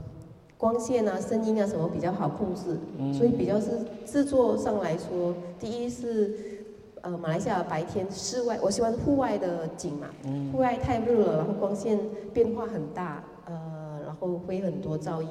[0.56, 2.78] 光线啊、声音啊什么比较好控制，
[3.12, 3.70] 所以比较是
[4.06, 6.64] 制作上来说，第一是
[7.02, 10.08] 呃马来西亚白天室外，我喜欢户外的景嘛，
[10.52, 11.98] 户外太热了，然后光线
[12.32, 15.28] 变化很大，呃，然后会很多噪音。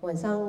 [0.00, 0.40] 晚上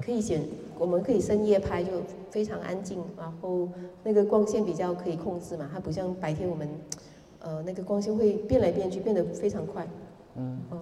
[0.00, 0.42] 可以选，
[0.82, 1.92] 我们可以深夜拍，就
[2.28, 3.68] 非常安静，然后
[4.02, 6.68] 那个光线比较可以控制嘛，它不像白天我们，
[7.38, 9.86] 呃，那个光线会变来变去，变得非常快。
[10.34, 10.80] 嗯，嗯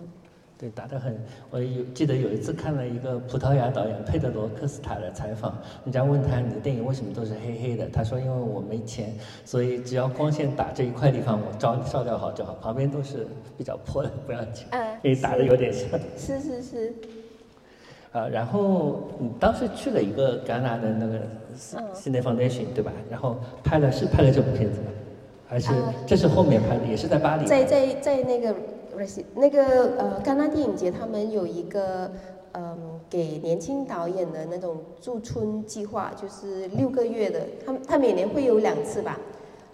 [0.57, 1.23] 对，打得很。
[1.51, 9.13] 我有记得有一次看了一个葡萄牙导演佩德罗科斯塔的采访，人家问他你的电影为什么都是黑黑的，他说因为我没钱，
[9.45, 13.27] 所以只要光线打这一块地方，我照照掉好就好，旁边都是
[13.59, 14.67] 比较破的，不要紧。
[14.71, 16.01] 嗯， 你打的有点像。
[16.17, 16.95] 是是是。
[18.13, 21.21] 呃，然后你当时去了一个戛纳的那个
[21.95, 22.91] Cine Foundation 对吧？
[23.09, 24.87] 然后拍了是拍了这部片子吗？
[25.47, 25.73] 还是
[26.07, 26.87] 这是后面拍的？
[26.87, 27.47] 也是在巴黎。
[27.47, 28.55] 在在在那个
[29.35, 29.65] 那个
[29.97, 32.11] 呃戛纳电影节，他们有一个
[32.53, 37.41] 嗯给年轻导演的那种驻村计划，就是六个月的。
[37.65, 39.19] 他他每年会有两次吧，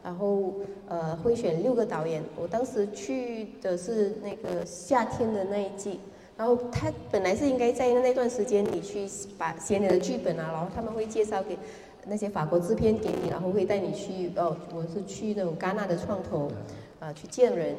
[0.05, 0.53] 然后
[0.88, 2.22] 呃会选六个导演。
[2.38, 6.01] 我当时去的是那个夏天的那一季。
[6.37, 11.57] 然后他本来是应该在那段时间，你去把写你的剧本啊，然后他们会介绍给
[12.07, 16.51] 那些法国制片给你，然后会带你去哦，我是去那种戛纳的创投，
[17.01, 17.75] 啊，去见人。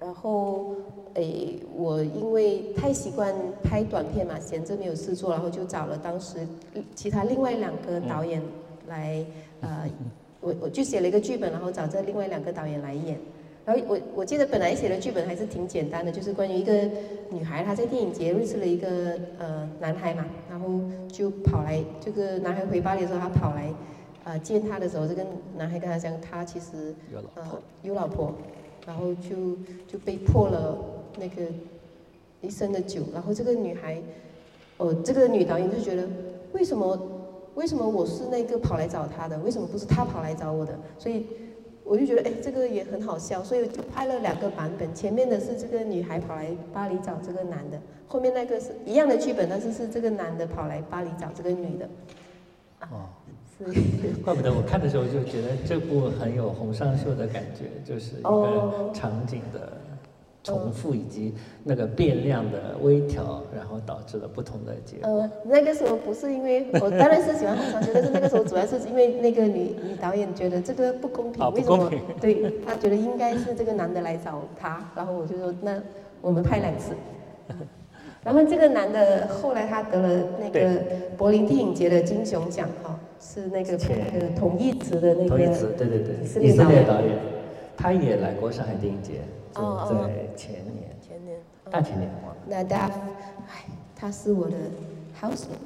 [0.00, 0.74] 然后
[1.12, 6.38] 诶，我因为太习惯拍短片嘛，闲着没有事做，然后就找了当时
[6.94, 8.42] 其他另外两个导演
[8.88, 9.22] 来，
[9.60, 9.86] 呃，
[10.40, 13.20] 我我就写了一个剧本，然后找这另外两个导演来演。
[13.70, 16.72] 然后我我记得本来写的剧本还是挺简单的，就是关于一个
[17.30, 20.66] 女孩，她在电影节认识了一个呃男孩嘛，然后
[21.06, 23.72] 就跑来这个男孩回巴黎的时候，他跑来
[24.24, 25.24] 呃见他的时候，这个
[25.56, 26.92] 男孩跟他讲，他其实
[27.36, 27.44] 呃
[27.84, 28.34] 有老婆，
[28.84, 29.56] 然后就
[29.86, 30.76] 就被迫了
[31.16, 31.42] 那个
[32.40, 34.02] 一身的酒，然后这个女孩，
[34.78, 36.08] 哦这个女导演就觉得
[36.54, 37.00] 为什么
[37.54, 41.24] 为什么我是那个跑来找他的，为什么不是他跑来找我的，所以。
[41.84, 44.94] 我就觉得，哎，这个也很好笑，所以就拍了两个版本。
[44.94, 51.88] 前面的是这个女孩跑来巴黎找这个男的，后面那个是一样的剧本，但是是这个男的跑来巴黎找这个女的。
[52.82, 53.08] 哦，
[53.58, 53.64] 是，
[54.24, 59.79] 怪不得我看的时候就觉得这部很有洪尚秀的感觉，就是一个场景的。
[60.42, 65.10] 重复以及那个变量的微调，然后导致了不同的结果。
[65.10, 71.90] 呃，那个时候不是因为我当然是喜欢洪尚秀，但是那个时候主要是因为那个女女导演觉得这个不公平，为什么？
[72.20, 75.80] 对，她觉得应该是这个男的来找她，然后我就说那
[76.20, 76.94] 我们拍两次。
[78.22, 80.82] 然后这个男的后来他得了那个
[81.16, 83.78] 柏林电影节的金熊奖，哈，是那个
[84.12, 85.28] 那个同义词的那个。
[85.28, 87.18] 同义词，对对对，以色列导演，
[87.78, 89.20] 他也来过上海电影节。
[89.56, 91.38] 哦在前年，前年，
[91.70, 92.10] 大前年
[92.46, 92.90] 那大，
[93.48, 93.64] 哎，
[93.96, 94.56] 他是我的
[95.20, 95.58] housemate。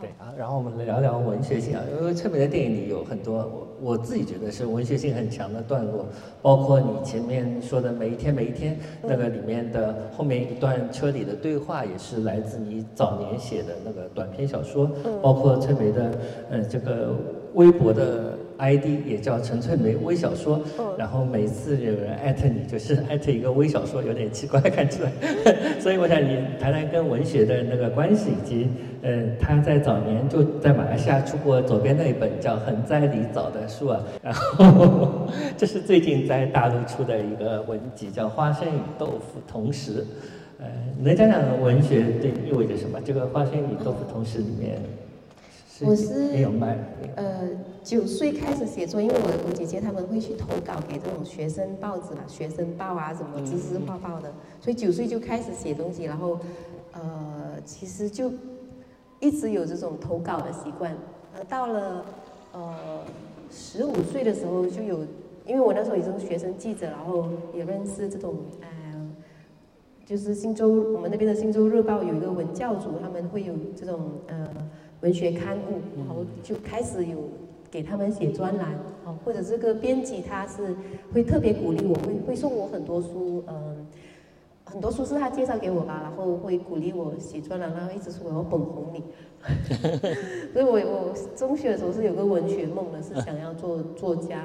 [0.00, 6.06] 对啊，然后我们聊聊文学性啊，因为翠美的电影里有很多我我自己觉得是文学性很强的段落，
[6.40, 14.88] 包括你前面说的每一天每一天那个里面的后面一段车里的对话，也是来自你早年写的那个短篇小说，
[15.20, 16.12] 包括翠美的
[16.50, 17.16] 嗯这个
[17.54, 18.37] 微博的。
[18.58, 20.60] ID 也叫陈翠梅微小说，
[20.98, 25.12] 然后每次有人艾特你，就是 艾特一个微小说，有点奇怪，看起来。
[25.78, 28.68] 所以我想你谈谈跟文学的那个关系，以及，
[29.02, 39.92] 呃，他在早年就在马来西亚出过左边那一本叫《横在里早》的书啊，然后 这是最近在大陆出的一个文集，叫《花生与豆腐同时》。
[40.60, 40.66] 呃，
[41.00, 42.98] 能讲讲文学对意味着什么？
[43.04, 44.80] 这个《花生与豆腐同时》里面。
[45.80, 46.32] 我是
[47.14, 47.24] 呃
[47.88, 56.38] 九岁开始写作，因为我我姐姐他们会去投稿给这种学生报纸嘛，学生报啊什么知识画报的，所以九岁就开始写东西，然后
[56.92, 58.30] 呃其实就
[59.20, 60.94] 一直有这种投稿的习惯。
[61.34, 62.04] 呃，到了
[62.52, 62.76] 呃
[63.50, 64.98] 十五岁的时候就有，
[65.46, 68.68] 因为我那时候已经是学生记者，然后也认识这种呃
[70.04, 74.46] 就是新州我们那边的新州日报有一个文教组，他们会有这种呃
[75.00, 77.16] 文学刊物，然后就开始有
[77.70, 80.74] 给他们写专栏，哦，或者这个编辑他是
[81.12, 83.86] 会特别鼓励我，会会送我很多书，嗯。
[84.70, 89.02] 很多书是他介绍给我吧，然后会鼓励我写专栏，然后一直说我要捧红你。
[90.52, 94.44] 所以我我中学的时候是有个文学梦的，是想要做作家。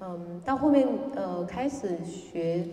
[0.00, 0.86] 嗯，到后面
[1.16, 2.64] 呃开始学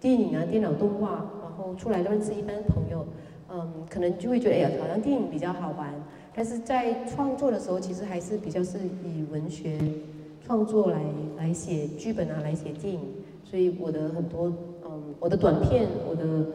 [0.00, 3.06] 电影啊、电脑动画，然后出来认识一般朋友，
[3.48, 5.94] 嗯，可能就会觉得哎呀，好像电影比较好玩。
[6.34, 9.78] 但是在创作的时候，其实还是比较是以文学
[10.44, 11.00] 创作来
[11.36, 13.00] 来写剧本啊，来写电影。
[13.44, 14.46] 所以我的很多。
[14.84, 16.46] 嗯我的短片，我的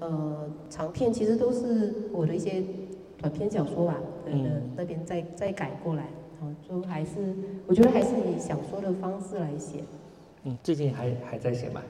[0.00, 2.64] 呃长片，其实都是我的一些
[3.16, 6.02] 短篇小说吧，嗯，那边再再改过来，
[6.40, 7.10] 然后就还是
[7.68, 9.84] 我觉得还是以小说的方式来写。
[10.42, 11.80] 嗯，最近还还在写吗？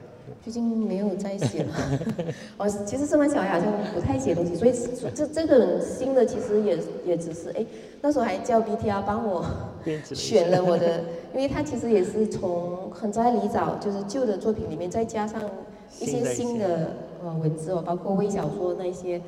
[0.43, 1.73] 最近没有在写了。
[2.57, 4.73] 哦，其实生完小孩好像不太写东西，所以
[5.13, 7.65] 这这个新的其实也也只是哎，
[8.01, 9.45] 那时候还叫 BTR 帮我
[10.03, 11.01] 选了我的，
[11.33, 15.41] 因为他其实也是从很在里找就是旧的作品里面再加上。
[15.99, 19.19] 一些新的呃文字哦，包括微小说那些，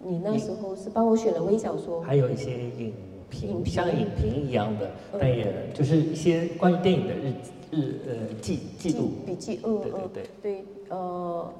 [0.00, 2.92] 你那时候是帮我选了微小说，还有一些影
[3.30, 7.32] 评，像影评一样的，但也就是一些关于电影的日
[7.70, 11.52] 日呃记记录笔记，嗯嗯对对呃，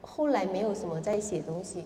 [0.00, 1.84] 后来没有什么在写东西，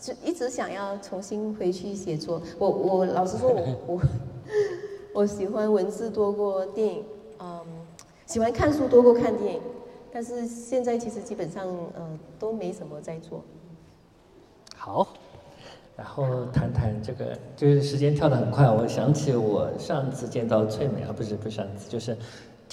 [0.00, 2.40] 就一直想要重新回去写作。
[2.58, 4.00] 我我老实说，我 我
[5.14, 7.04] 我喜欢文字多过电影，
[7.38, 7.60] 嗯，
[8.26, 9.60] 喜欢看书多过看电影。
[10.12, 11.66] 但是现在其实基本上，
[11.96, 13.42] 呃，都没什么在做。
[14.76, 15.08] 好，
[15.96, 18.70] 然后谈谈这个，就是时间跳得很快。
[18.70, 22.16] 我想起我上次见到翠美啊，不是不是上次，就是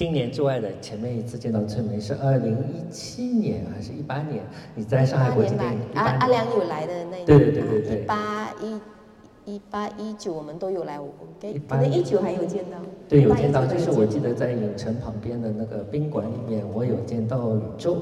[0.02, 4.44] 今年之外的前面一次见到翠梅是二零一七年还是一八年？
[4.74, 5.80] 你在上海国际电影。
[5.94, 7.24] 阿阿良有来的那。
[7.24, 8.02] 对对对对对。
[8.02, 8.80] 一八一。
[9.46, 11.14] 一八一九我们都有来，我
[11.68, 12.78] 可能一九还有见到。
[13.08, 17.98] 对，有见到，就是我记得在影城旁边的那个宾馆里面，我有见到宇宙。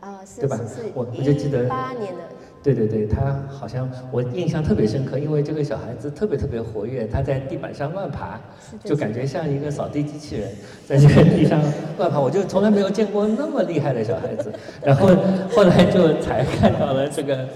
[0.00, 0.58] 啊，是对吧？
[0.94, 1.66] 我我就记得。
[1.68, 2.20] 八年的。
[2.62, 8.40] 对对对，他好像我印象特别深刻，因为这个小孩子特别特别活跃，他在地板上乱爬，
[8.84, 10.48] 就感觉像一个扫地机器人，
[10.86, 11.60] 在这个地上
[11.96, 12.20] 乱爬。
[12.20, 14.52] 我就从来没有见过那么厉害的小孩子，
[14.84, 15.08] 然后
[15.50, 17.48] 后来就才看到了这个。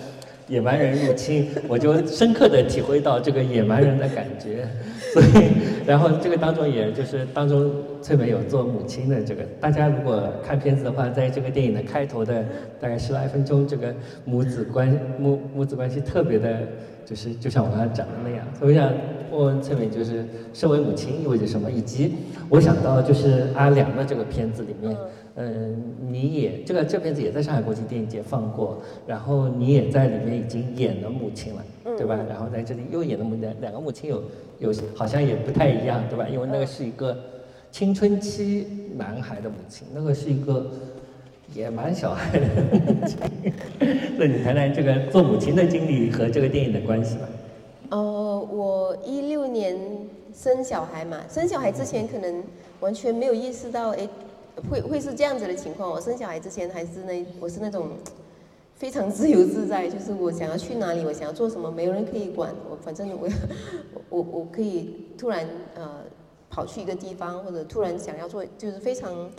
[0.49, 4.67] 野蛮人入侵，我就深刻的体会到这个野蛮人的感觉，
[5.13, 5.53] 所以，
[5.87, 12.45] 然后这个当中也就是当中翠梅有做母亲的这个，大家如果看片子的话，在这个电影的开头的
[12.81, 13.95] 大概十来分钟，这个
[14.25, 16.61] 母子关母母子关系特别的，
[17.05, 18.93] 就是就像我刚才讲的那样，所以我想
[19.31, 22.15] 问问翠梅，就是身为母亲意味着什么，以及
[22.49, 24.97] 我想到就是阿良的这个片子里面。
[26.11, 31.65] 你也这个这片子也在上海国际电影节放过，然后你也在里面已经演了母亲了，
[31.97, 32.19] 对吧？
[32.29, 34.23] 然后在这里又演了母两两个母亲有
[34.59, 36.29] 有好像也不太一样，对吧？
[36.29, 37.17] 因为那个是一个
[37.71, 38.67] 青春期
[38.97, 40.71] 男孩的母亲，那个是一个
[41.55, 42.47] 野蛮小孩的
[42.87, 43.19] 母亲。
[44.19, 47.29] 那你谈谈这个做母亲的经历和这个电影的关系吧。
[47.89, 47.99] 呃，
[48.53, 49.75] 我一六年
[50.35, 52.45] 生小孩嘛，生小孩之前可能
[52.81, 54.07] 完全没有意识到，哎。
[54.71, 55.91] 会会是这样子的情况。
[55.91, 57.91] 我生小孩之前还是那，我是那种
[58.75, 62.77] 非常自由自在，就是我想要去哪里，我想要做什么，没有人可以管我。
[62.77, 63.29] 反正我
[64.11, 66.01] 我我可以突然呃
[66.51, 69.31] 跑去一个地方，或者突然想要做，就是非常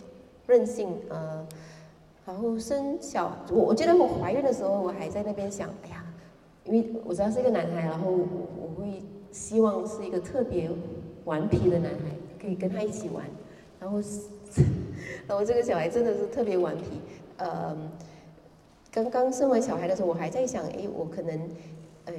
[0.47, 1.45] 任性呃。
[2.25, 6.05] 然后生小，我我记得我怀孕的时候，我还在那边想，哎呀，
[6.63, 10.71] 因为我知道是一个男孩，然后我会希望是一个特别
[11.25, 13.25] 顽皮的男孩，可以跟他一起玩，
[13.79, 14.01] 然后。
[15.27, 16.83] 然后这个小孩真的是特别顽皮，
[17.37, 17.75] 呃，
[18.91, 21.39] 刚刚生完小孩的时候，我还在想，哎，我可能，
[22.05, 22.13] 呃，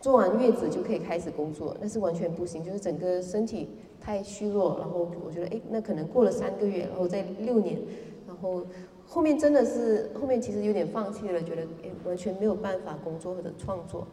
[0.00, 3.68] 做完月子就可以开始工作，那是完全不行，就是整个身体
[4.00, 4.76] 太虚弱。
[4.78, 7.80] 然后我觉得，哎，那可能过了三个月，然后再六年，
[8.26, 8.64] 然后
[9.06, 14.06] 后面真的是后面其实有点放弃了，觉得哎，完全没有办法工作或者创作。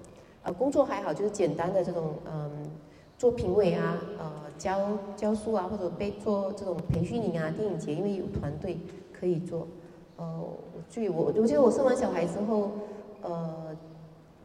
[0.44, 2.52] 啊，工作还好，就是简单的这种，嗯。
[3.18, 8.78] 做评委啊，呃，教教书啊，或者被做这种培训营啊，电影节，因为有团队
[9.12, 9.68] 可以做。
[10.18, 10.48] 呃，
[10.90, 12.72] 注意我，我记得我生完小孩之后，
[13.22, 13.76] 呃，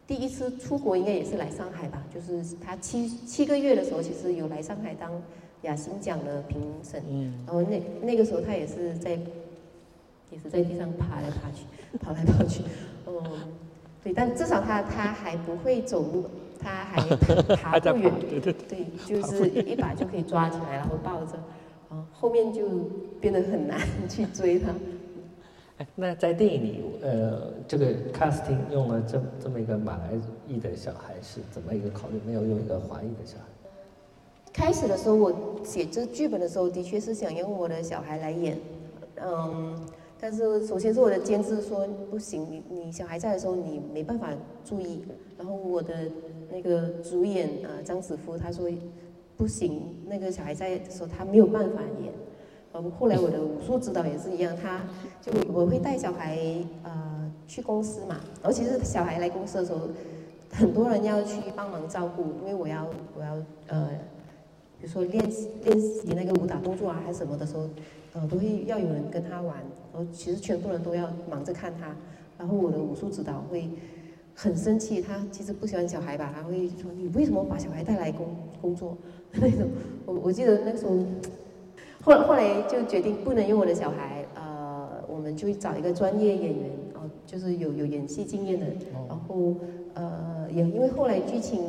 [0.06, 5.10] 第一次出国应该也是来上海吧，就是他七七个月的时候，其实有来上海当
[5.62, 7.02] 雅欣奖的评审。
[7.10, 7.34] 嗯。
[7.46, 9.10] 然后那那个时候他也是在，
[10.30, 11.64] 也是在地上爬来爬去，
[11.98, 12.62] 跑来跑去。
[13.06, 13.22] 嗯，
[14.02, 16.24] 对，但至少他他还不会走路。
[16.62, 17.00] 他还
[17.56, 21.36] 爬 不远，对对对，就是一把就可以抓起来，然后抱着，
[22.12, 22.66] 后面就
[23.20, 24.68] 变得很难 去追他。
[25.96, 30.12] 那在电影里，呃，这个 casting 用了这这么一个马来
[30.46, 32.20] 裔的小孩是怎么一个考虑？
[32.24, 33.44] 没有用一个华裔的小孩？
[34.52, 35.32] 开始的时候，我
[35.64, 38.56] 写这剧本的时候，的确是想用我的小孩来演，
[39.16, 39.74] 嗯，
[40.22, 44.28] 但是首先是我的监制说不行，你你小孩在的时候你没办法
[44.64, 45.02] 注意，
[45.36, 46.08] 然后我的
[46.48, 48.70] 那个主演呃张子夫他说
[49.36, 52.12] 不行，那个小孩在的时候他没有办法演。
[52.72, 54.82] 嗯，后来我的武术指导也是一样，他
[55.20, 56.38] 就我会带小孩
[56.84, 59.80] 呃去公司嘛，然后其实小孩来公司的时候，
[60.52, 63.34] 很多人要去帮忙照顾，因为我要我要
[63.66, 63.88] 呃，
[64.78, 67.68] 比如说练习练习那个武打动作啊还是什么的时候，
[68.14, 69.56] 呃都会要有人跟他玩，
[69.92, 71.94] 然后其实全部人都要忙着看他，
[72.38, 73.68] 然后我的武术指导会
[74.34, 78.26] 很生气，他其实不喜欢小孩吧，他会说你为什么把小孩带来工
[78.60, 78.96] 工作
[79.32, 79.68] 那种，
[80.06, 80.96] 我我记得那个时候。
[82.04, 88.66] 后后来就决定不能用我的小孩，呃，我们就找一个专业演员，哦，就是有有演戏经验的，
[89.08, 89.54] 然后
[89.94, 91.62] 呃，也因为后来剧情，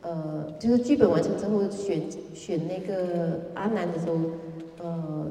[0.00, 2.02] 呃，就是剧本完成之后选
[2.34, 4.16] 选那个阿南的时候，
[4.82, 5.30] 呃，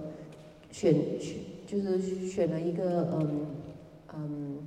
[0.72, 3.46] 选选就是选了一个嗯
[4.16, 4.58] 嗯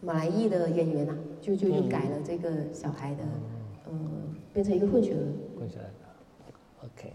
[0.00, 3.22] 马来裔的演员啊，就就就改了这个小孩的，
[3.90, 5.22] 嗯，变成一个混血儿。
[5.58, 5.86] 混血儿
[6.84, 7.12] ，OK。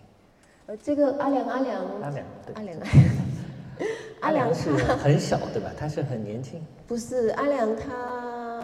[0.68, 2.80] 呃，这个阿良阿良阿良阿良
[4.22, 5.72] 阿良是很小对吧？
[5.78, 6.62] 他是很年轻。
[6.88, 8.64] 不是阿良，他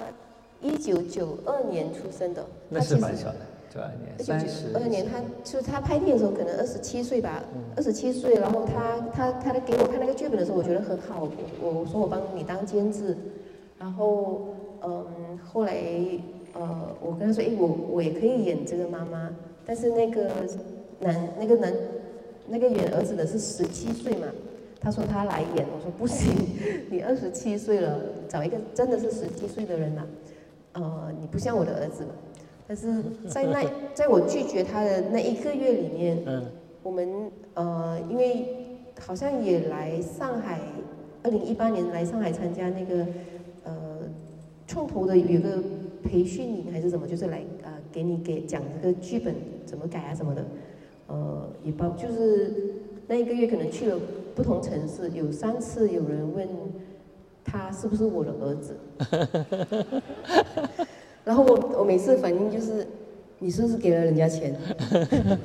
[0.62, 2.46] 一九九二年出生的。
[2.70, 3.40] 那是蛮小的，
[3.74, 4.20] 九二年。
[4.20, 7.44] 三十二年，他就是他拍电影的时候可能二十七岁吧，
[7.76, 8.36] 二十七岁。
[8.36, 11.28] 然后他他他给我看那个剧本的时候，我觉得很好，
[11.62, 13.18] 我我说我帮你当监制。
[13.80, 14.50] 然后
[14.84, 15.76] 嗯，后来
[16.54, 19.30] 呃，我跟他说，哎，我我也可以演这个妈妈，
[19.66, 20.30] 但是那个。
[21.00, 21.74] 男那个男
[22.48, 24.28] 那个演儿子的是十七岁嘛？
[24.80, 26.34] 他说他来演，我说不行，
[26.90, 28.00] 你二十七岁了，
[28.30, 30.06] 找一个真的是十七岁的人呐。
[30.74, 32.12] 呃，你不像我的儿子嘛。
[32.68, 32.88] 但是
[33.28, 36.46] 在那 在我拒绝他的那一个月里面，嗯，
[36.82, 38.48] 我们呃因为
[39.00, 40.60] 好像也来上海，
[41.24, 43.06] 二零一八年来上海参加那个
[43.64, 44.00] 呃
[44.68, 45.62] 创投的有个
[46.04, 49.36] 培训营还是什么，就是来呃给你给讲这个剧本
[49.66, 50.46] 怎么改啊什么的。
[51.08, 52.54] 呃，也包就是
[53.08, 54.00] 那一个月可能去了
[54.34, 56.48] 不同城市，有三次有人问
[57.44, 58.78] 他是不是我的儿子，
[61.24, 62.86] 然后我我每次反应就是
[63.40, 64.56] 你是不是给了人家钱？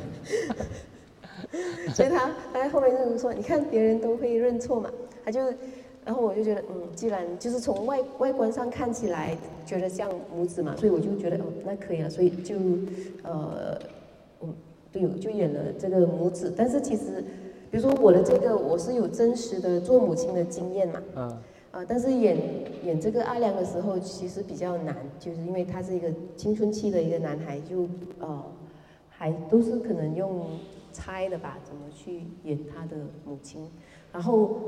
[1.95, 4.91] 所以他他在后面就是说，你看别人都会认错嘛，
[5.25, 5.41] 他就
[6.05, 12.55] 然后我就觉得嗯，既然就是从外外观上看起来觉得像母子嘛，所以我就觉得哦那可以了，所以就
[13.23, 13.79] 呃
[14.39, 14.49] 我。
[14.91, 17.23] 对，就演了这个母子，但是其实，
[17.71, 21.39] 比如说我的这个，我是有真实的做母亲的经验嘛，嗯，
[21.71, 22.37] 啊，但是演
[22.85, 27.89] 演这个阿良的时候，其实比较难，就是因为他是一个青春期的一个男孩，就
[28.19, 28.43] 呃，
[29.09, 30.47] 还都是可能用
[30.93, 33.71] 猜的吧，怎么去演他的母亲，
[34.13, 34.59] 然后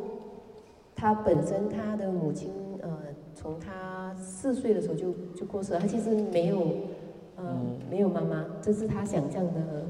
[0.94, 2.50] 他本身他的母亲
[2.82, 2.98] 呃，
[3.34, 6.66] 从他四岁的时候就就过世了，他其实没有，
[7.38, 9.86] 嗯，没有妈妈，这是他想象的。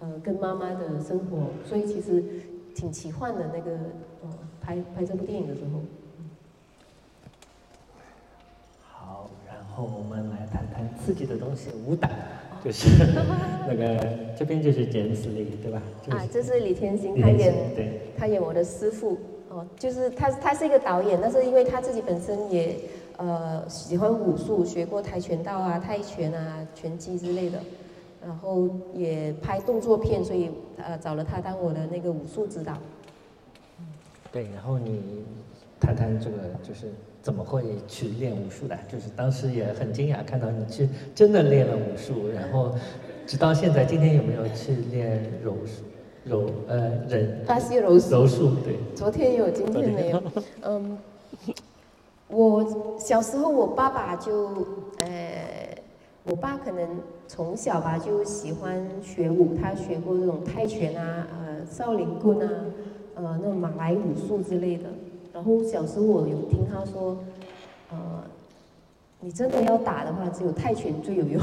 [0.00, 2.22] 呃，跟妈妈的生活，所以其实
[2.72, 3.48] 挺奇幻的。
[3.52, 3.72] 那个
[4.22, 4.30] 呃，
[4.60, 5.80] 拍拍这部电影的时候。
[8.80, 12.08] 好，然后我们来谈谈刺激的东西，舞蹈，
[12.64, 12.88] 就是
[13.68, 15.80] 那个这边就是简子力，对吧？
[16.10, 17.54] 啊，这是李天星，他演，
[18.18, 19.16] 他演我的师傅。
[19.50, 22.76] 哦，就是他，他是一个导演，但是因为他自己本身也
[23.16, 27.58] 呃喜欢武术，学过跆拳道啊、泰拳啊、拳击之类的。
[28.26, 32.76] 然后也拍动作片，所以呃找了他当我的那个武术指导。
[34.32, 35.24] 对，然后你
[35.80, 36.86] 谈谈这个就是
[37.22, 38.76] 怎么会去练武术的？
[38.88, 42.74] 就是当时也很惊讶看到你去真的练了武术，然后
[43.26, 45.82] 直到现在，今天有没有去练柔术？
[46.24, 48.10] 柔呃人巴西柔术？
[48.10, 48.76] 柔术对。
[48.94, 50.22] 昨天有，今天没有。
[50.62, 50.98] 嗯，
[52.28, 54.66] 我小时候我爸爸就
[54.98, 55.76] 呃，
[56.24, 56.88] 我爸可能。
[57.30, 62.50] 从小吧就喜欢学武，他学过这种泰拳啊、呃少林棍啊、
[63.16, 64.84] 呃那种马来武术之类的。
[65.38, 67.16] 然后小时候我有听他说，
[67.92, 68.24] 呃，
[69.20, 71.40] 你真的要打的话，只有泰拳最有用。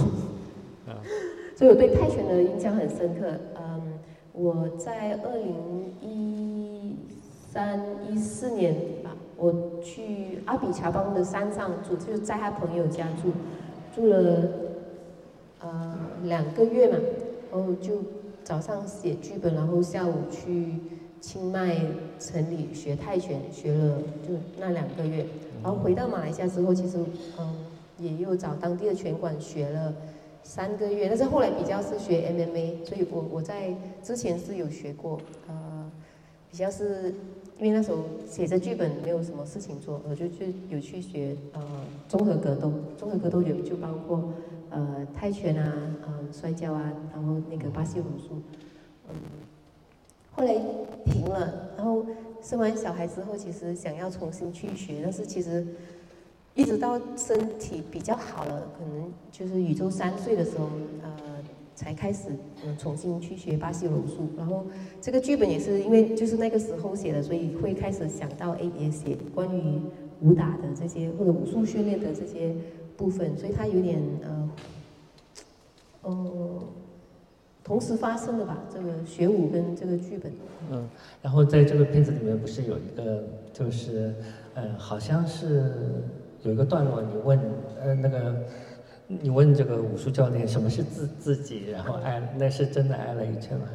[1.56, 3.26] 所以我对泰拳的印象很深刻。
[3.58, 3.94] 嗯，
[4.34, 6.98] 我在二零一
[7.50, 7.80] 三
[8.10, 13.32] 一四年吧，我去阿比查邦的山上住，就是在他朋友家住，
[13.96, 14.44] 住了。
[15.62, 16.98] 呃，两个月嘛，
[17.50, 17.94] 然后就
[18.44, 20.74] 早上写剧本，然后下午去
[21.26, 21.76] 清迈
[22.20, 25.26] 城里学泰拳，学了就那两个月，
[25.64, 27.00] 然后回到马来西亚之后，其实
[27.40, 27.56] 嗯
[27.98, 29.92] 也又找当地的拳馆学了
[30.44, 33.74] 三个月，但是后来比较是学 MMA，所以我我在
[34.04, 35.90] 之前是有学过，呃，
[36.52, 37.12] 比较是
[37.58, 41.62] 因为那时候写着剧本没有什么事情做，我就去有去学呃
[42.08, 44.32] 综合格斗，综合格斗有就包括
[44.70, 45.74] 呃泰拳啊，
[46.08, 48.40] 嗯摔跤啊，然后那个巴西柔术，
[49.10, 49.16] 嗯。
[50.36, 50.54] 后来
[51.06, 52.06] 停了，然后
[52.42, 55.66] 生完小孩之后，其实想要重新去学，但是其实
[56.54, 60.66] 一直到身体比较好了，可能就是宇宙三岁的时候，
[61.02, 61.10] 呃，
[61.74, 62.30] 才开始
[62.66, 64.28] 嗯重新去学巴西柔术。
[64.38, 64.66] 然后
[65.00, 69.80] 这个剧本也是因为就是那个时候写的，所以会开始想到 A B 写关于
[70.22, 72.54] 武打的这些或者武术训练的这些
[72.98, 74.50] 部分，所以它有点呃，
[76.02, 76.60] 哦。
[77.66, 80.32] 同时发生的吧，这个学武跟这个剧本。
[80.72, 80.88] 嗯，
[81.20, 84.14] 然后在这个片子里面不是有一个，就是，
[84.54, 85.74] 呃，好像是
[86.44, 87.40] 有一个段落，你问，
[87.82, 88.36] 呃，那个，
[89.08, 93.68] 你问这个武术教练什么是自自己，然后挨，那是真的挨了一拳吗？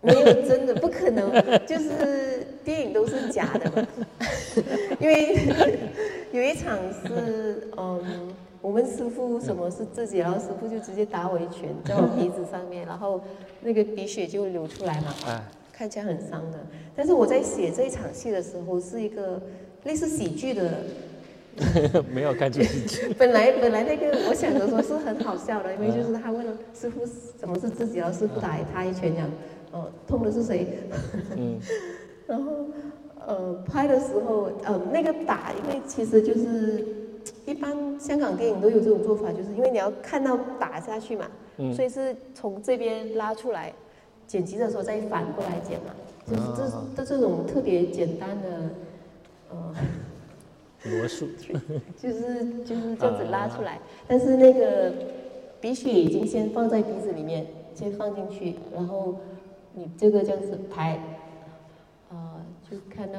[0.00, 1.30] 没有真的，不可能，
[1.66, 3.86] 就是 电影都是假的，
[4.98, 5.36] 因为
[6.32, 8.32] 有一场是，嗯。
[8.62, 13.20] 我们师傅什么是自己，然后师傅就直接打我一拳，在我鼻子上面，然后
[13.60, 15.42] 那个鼻血就流出来嘛，
[15.72, 16.58] 看起来很伤的。
[16.94, 19.42] 但是我在写这一场戏的时候，是一个
[19.82, 20.74] 类似喜剧的，
[22.14, 23.12] 没有看出喜剧。
[23.18, 27.00] 本来本来那个我想着说是很好笑的，因为就是他问了师傅
[27.36, 29.28] 怎么是自己，然后师傅打他一拳，讲，
[29.72, 30.68] 哦，痛的是谁？
[31.36, 31.58] 嗯，
[32.28, 32.52] 然后
[33.26, 37.01] 呃拍的时候，呃那个打，因为其实就是。
[37.44, 41.26] 一般香港电影都有这种做法，就是因为你要看到打下去嘛，
[41.74, 43.72] 所以是从这边拉出来，
[44.26, 45.94] 剪辑的时候再反过来剪嘛，
[46.26, 48.70] 就是这这这种特别简单的，
[49.50, 49.74] 呃，
[50.84, 51.28] 魔术，
[52.00, 54.92] 就是就是这样子拉出来，但是那个
[55.60, 59.16] 鼻血已经先放在鼻子里面，先放进去，然后
[59.74, 60.98] 你这个这样子拍，
[62.08, 62.40] 啊，
[62.70, 63.18] 就看到，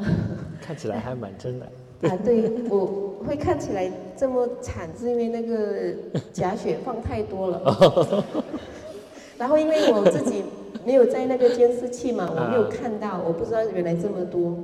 [0.62, 1.70] 看起来还蛮真的。
[2.04, 5.94] 啊，对，我会看起来这么惨，是因为那个
[6.32, 8.26] 假血放太多了。
[9.38, 10.44] 然后因为我自己
[10.86, 14.56] 没有在那个监视器嘛，我没有看到，我不知道原来这么多。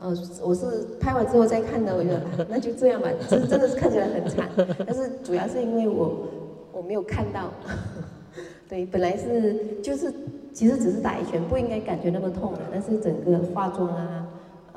[0.00, 4.48] 呃，我是拍完之后再看的，我觉得那就这样吧，真真的是看起来很惨。
[4.86, 6.28] 但是主要是因为我
[6.72, 7.52] 我没有看到。
[8.68, 10.12] 对，本来是就是
[10.52, 14.27] 其实只是打一拳，不应该感觉那么痛的，但是整个化妆啊。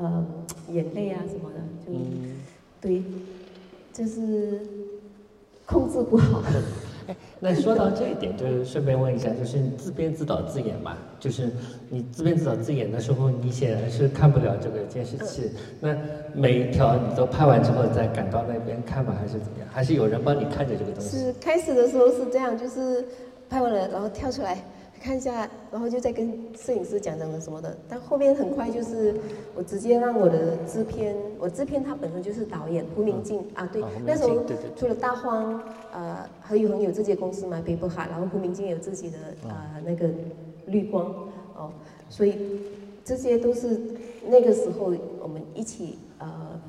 [0.01, 0.25] 呃，
[0.71, 1.93] 眼泪啊什么的，就
[2.81, 3.03] 对，
[3.93, 4.59] 就是
[5.63, 6.41] 控制不好。
[7.05, 10.97] 哎， 那说到这一点，就是顺便问一下，就是你自编自导自演嘛？
[11.19, 11.51] 就是
[11.89, 15.51] 你自编自导自演的时候，你显然是看不了这个监视器。
[15.79, 15.95] 那
[16.33, 19.15] 每一条你都拍完之后再赶到那边看吗？
[19.19, 19.67] 还是怎么样？
[19.71, 21.15] 还是有人帮你看着这个东西？
[21.15, 23.05] 是开始的时候是这样，就是
[23.47, 24.57] 拍完了然后跳出来。
[25.01, 27.75] 看一下，然后就在跟摄影师讲讲的什么的。
[27.89, 29.15] 但后面很快就是
[29.55, 34.43] 我直接让我的制片，我制片他本身就是导演胡明镜啊，对，那时候
[34.75, 35.59] 除了大荒，
[35.91, 39.17] 呃，何宇恒有自己的公司嘛，北部海，然后胡明镜有自己的
[39.49, 40.07] 呃那个
[40.67, 41.05] 绿光
[41.55, 41.71] 哦，
[42.07, 42.35] 所以
[43.03, 43.79] 这些都是
[44.27, 46.61] 那个时候我们一起呃。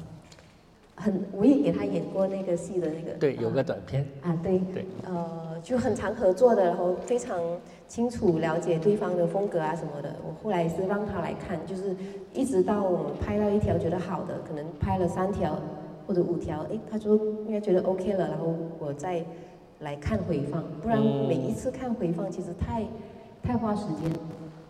[1.03, 7.41] 很，我也给他演过那个戏的那个，对，有个短片啊，对，对，呃，就很常合作的，然后非常
[7.89, 10.15] 清楚了解对方的风格啊什么的。
[10.25, 11.97] 我后来是让他来看，就是
[12.33, 15.59] 一直到我们拍到一条觉得好的，可能拍了三条
[16.07, 19.25] 或者五条，哎，他就应该觉得 OK 了，然后我再
[19.81, 22.85] 来看回放，不然每一次看回放其实太
[23.43, 24.13] 太花时间，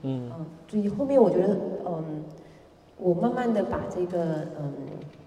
[0.03, 0.31] 嗯，
[0.67, 2.25] 所以后面我觉得，嗯，
[2.97, 4.73] 我慢慢的把这个，嗯。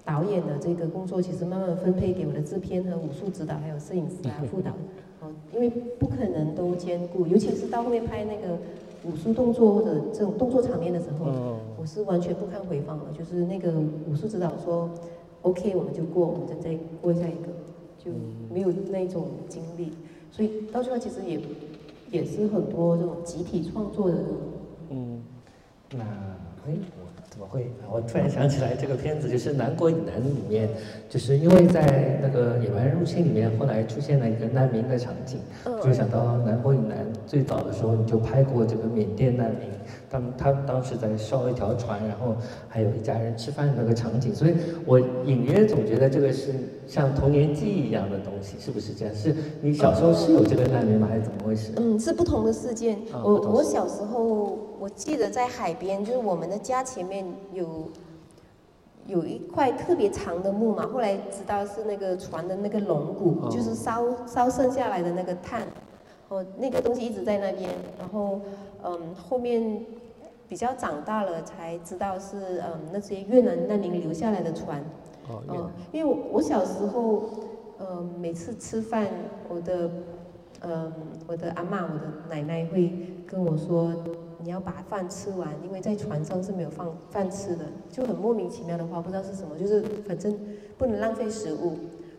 [0.05, 4.71] 导演的这个工作其实慢慢分配给我的制片和武术指导，还有摄影师啊、副导，
[5.19, 8.55] 哦，因为不可能都兼顾，尤其是到后面拍那个
[9.03, 13.73] 武术动作或者这种动作场面的时候，我是完全不看回放的，就是那个
[14.07, 14.87] 武术指导说
[15.41, 17.47] OK 我们就过，我们再再过下一个，
[17.97, 18.11] 就
[18.53, 19.91] 没有那种经历，
[20.31, 21.41] 所以到最后其实也
[22.11, 24.17] 也是很多这种集体创作的，
[24.91, 25.23] 嗯，
[25.93, 26.03] 那
[26.67, 26.75] 哎。
[27.35, 27.69] 怎么会？
[27.91, 30.69] 我突然想起来，这个片子就是《南国以南》里面，
[31.09, 35.41] 就是因为在那个野蛮入侵里面，后来出现了一个难民的场景，
[35.83, 39.67] 就想到《南国以南》最早的时候你就拍过这个缅甸难民。
[40.09, 42.35] 他们他当时在烧一条船，然后
[42.67, 44.55] 还有一家人吃饭的那个场景，所以
[44.85, 46.53] 我隐约总觉得这个是
[46.87, 49.15] 像童年记忆一样的东西，是不是这样？
[49.15, 51.07] 是你小时候是有这个难民吗？
[51.09, 51.71] 还是怎么回事？
[51.77, 52.95] 嗯，是不同的事件。
[53.11, 57.89] 啊我我小时候我记得在海边，就是我们的家前面有
[59.07, 65.61] 有一块特别长的木嘛，后来知道是那个船的那个龙骨，哦就是烧烧剩下来的那个碳，
[66.29, 67.69] 哦，那个东西一直在那边，
[67.99, 68.41] 然后
[68.85, 69.83] 嗯后面
[70.47, 74.79] 比较长大了才知道是嗯那些越南难民留下来的船。
[75.27, 77.23] 哦，嗯，因为我我小时候，
[77.79, 79.07] 呃，每次吃饭，
[79.49, 79.89] 我的，
[80.61, 80.93] 嗯，
[81.25, 82.93] 我的阿妈、我的奶奶会
[83.25, 83.91] 跟我说，
[84.37, 90.37] 你要把饭吃完，因为在船上是没有放饭吃的，就很莫名其妙的话，不知道是什么，就是反正
[90.77, 91.73] 不能浪费食物。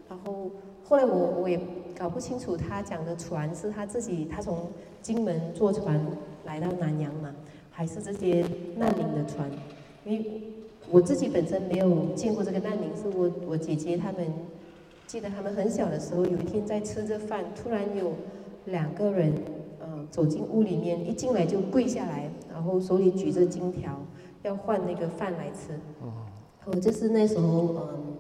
[0.08, 0.50] 然后
[0.82, 1.60] 后来我我也
[1.96, 4.66] 搞不清楚他讲的船是他自己，他从
[5.00, 6.04] 金门坐船
[6.47, 7.34] 来到南洋嘛，
[7.70, 8.44] 还是这些
[8.76, 9.51] 难民的船？
[10.05, 10.42] 因为
[10.90, 14.26] 我自己本身没有见过这个难民，是我我姐姐他们，
[15.07, 18.12] 记得他们很小的时候，有一天在吃着饭，突然有
[18.66, 19.32] 两个人，
[19.80, 24.01] 呃，走进屋里面，一进来就跪下来，然后手里举着金条，
[24.42, 25.74] 要换那个饭来吃。
[26.01, 28.16] 哦，这是那时候，嗯，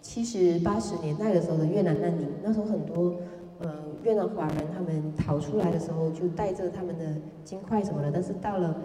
[0.00, 3.16] 七十八十年代的时候的越南难民，那时候很多，
[3.60, 7.04] 呃，越南华人他们逃出来的时候，就带着他们的
[7.44, 8.76] 金块什么的，但是到了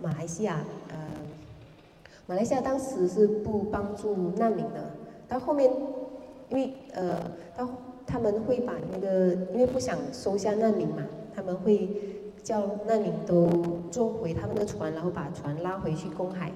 [0.00, 0.96] 马来西亚，呃，
[2.26, 4.90] 马来西亚当时是不帮助难民的，
[5.28, 5.70] 到后面，
[6.48, 7.20] 因为呃，
[7.56, 7.68] 到
[8.06, 11.04] 他们会把那个，因为不想收下难民嘛，
[11.34, 11.88] 他们会
[12.42, 13.48] 叫难民都
[13.90, 16.50] 坐回他们的船，然后把船拉回去公海，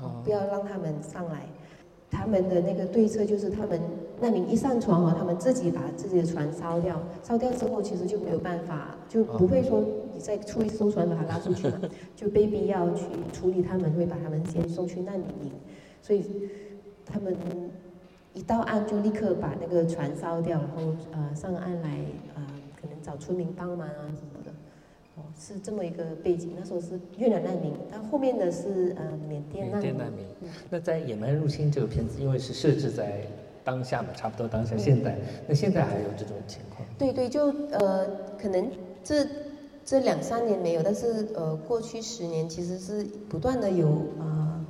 [0.00, 1.46] 哦不要让他们上来。
[2.10, 3.80] 他们的那个对策就是，他们
[4.20, 11.80] 难民一上船哦，他们自己把自己的船烧掉，烧掉之后其实就没有办法，就不会说你再出一艘船把他拉出去嘛，
[12.14, 15.52] 就被逼要去处理他们，会把他们先送去难民营，
[16.00, 16.24] 所以
[17.04, 17.36] 他们
[18.32, 21.98] 一到岸就立刻把那个船烧掉，然后呃上岸来
[22.34, 22.46] 呃
[22.80, 24.50] 可能找村民帮忙啊什么的，
[25.16, 26.52] 哦是这么一个背景。
[26.58, 29.90] 那时候是越南难民，但后面的是呃缅甸难民。
[29.90, 30.24] 缅甸难民。
[30.70, 33.26] 那在《野蛮入侵》这个片子，因为是设置在
[33.64, 35.16] 当下嘛，差不多当下现在，
[35.48, 36.86] 那现在还有这种情况？
[36.98, 38.06] 对对，就呃，
[38.38, 38.70] 可能
[39.02, 39.26] 这
[39.84, 43.88] 这两三年没有，但是呃，过去十年其实是不断的有
[44.18, 44.66] 呃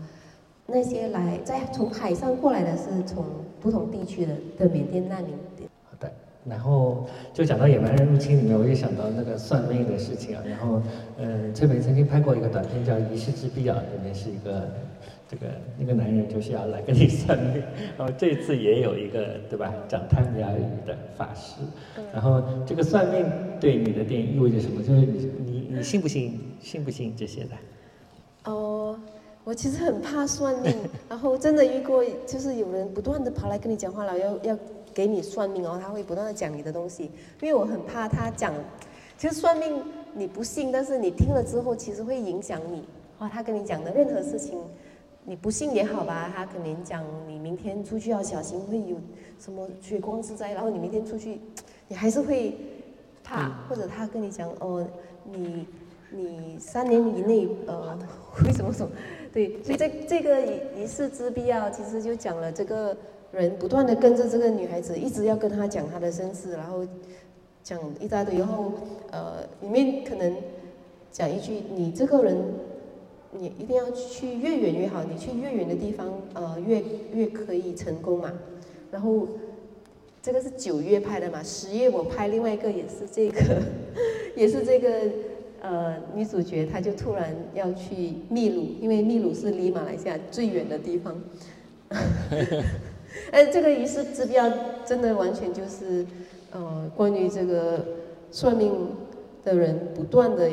[0.67, 3.25] 那些来在从海上过来的，是从
[3.61, 5.35] 不同地区的的缅甸难民。
[5.91, 6.11] 好的，
[6.45, 10.43] 然后就讲到《野蛮人入侵》里面，我也想到那个算命的事情啊。
[10.47, 10.81] 然后，
[11.19, 14.69] 呃，崔美曾经拍过一个短片叫《仪式之必要》，里面是一个
[15.35, 17.63] 这个那个男人就是要来跟你算命。
[17.99, 21.61] 然后这次也有一个对吧，讲泰米亚语的法师。
[22.13, 23.27] 然后这个算命
[23.61, 24.81] 对你的电影意味着什么？
[24.83, 27.51] 就是你你你信不信信不信这些的？
[28.45, 28.97] 哦，
[29.43, 30.73] 我其实很怕算命，
[31.09, 34.59] 然后真的遇过，就是有人不断的跑来跟你讲话了，要要
[34.93, 37.11] 给你算命哦，他会不断的讲你的东西，
[37.41, 38.53] 因为我很怕他讲，
[39.19, 39.83] 其实算命
[40.13, 42.85] 你不信，但是你听了之后，其实会影响你。
[43.21, 44.59] 哇，他跟你讲的任何事情，
[45.27, 48.97] 你不信也好吧，他可能讲你明天出去要小心，会有
[49.41, 51.41] 什么血光之灾，然后你明天出去，
[51.89, 52.55] 你还是会
[53.23, 54.87] 怕，或者他跟你讲哦，
[55.25, 55.67] 你
[56.11, 57.99] 你三年以内呃
[58.31, 58.93] 会什么什么，
[59.33, 62.95] 对，所以这这个仪仪式之必要，其实就讲了这个
[63.33, 66.87] 人不断的跟着这个女孩子，一直要跟她讲她的身世，然后
[67.63, 68.73] 讲一大堆，然后
[69.11, 70.37] 呃里面可能
[71.11, 72.37] 讲一句你这个人。
[73.39, 76.83] 你一定要去越远越好，你去越远的地方，呃，越
[77.13, 78.33] 越可以成功嘛。
[78.93, 79.27] 然后
[80.23, 83.63] 这个是九月拍的嘛，十月我拍另外一个也是这个，
[84.37, 84.89] 也是这个
[85.61, 91.21] 呃女主角，她就突然要去秘鲁，因为秘鲁是离马来西亚最远的地方。
[93.33, 94.49] 哎，这个仪式之标
[94.85, 96.07] 真的完全就是
[96.53, 97.85] 呃关于这个
[98.31, 98.73] 算命
[99.45, 100.49] 的人不断的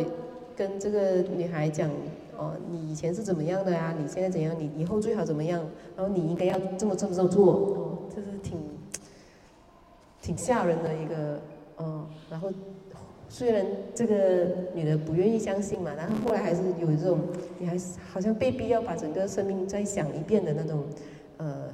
[0.56, 1.90] 跟这个女孩讲。
[2.42, 3.94] 哦，你以前是怎么样的呀？
[3.96, 4.56] 你现在怎样？
[4.58, 5.64] 你以后最好怎么样？
[5.96, 7.54] 然后你应该要这么这么这么做。
[7.54, 8.58] 哦，这是挺
[10.20, 11.40] 挺吓人的一个，
[11.78, 12.52] 哦，然后
[13.30, 13.64] 虽然
[13.94, 17.20] 这个女的不愿意相信嘛，然后后来还是有这种，
[17.60, 20.84] 你还是好像被逼要把整个生命再想一遍的那种，
[21.38, 21.70] 呃，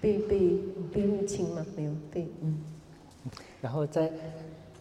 [0.00, 0.58] 被被
[0.90, 1.66] 被入侵吗？
[1.76, 2.58] 没有被，嗯。
[3.60, 4.08] 然后在《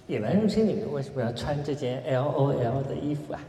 [0.07, 3.41] 野蛮入侵》里面，为什么要穿这件 L O L 的衣服啊？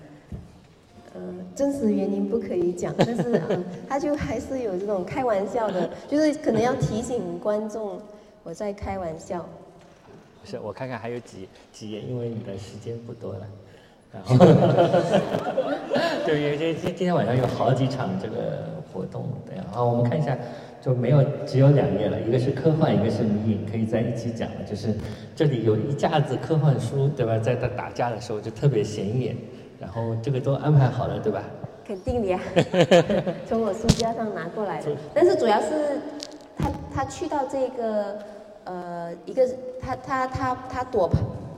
[1.14, 1.20] 呃，
[1.54, 8.00] 真实原因不可以讲，但是呃， 他就还是有这种开玩笑的， 就是可能要提醒观众
[8.42, 9.46] 我在开玩笑。
[10.44, 13.46] 是我看看还有几几页，因为你的时间不多了。
[14.12, 14.36] 然 后
[16.24, 20.38] 对，因为今今天晚上有好几场这个活动，对啊，好，我们看一下，
[20.80, 24.62] 就没有只有两页了，一个是科幻，一个是迷影，可以在一起讲了。
[24.68, 24.94] 就是
[25.34, 27.36] 这里有一架子科幻书，对吧？
[27.38, 29.36] 在他打架的时候就特别显眼，
[29.84, 31.42] 然后这个都安排好了，对吧？
[31.86, 32.40] 肯定的呀，
[33.46, 34.90] 从我书架上拿过来的。
[35.12, 36.00] 但是主要是
[36.56, 38.16] 他他去到这个
[38.64, 39.46] 呃一个
[39.78, 41.10] 他他他他躲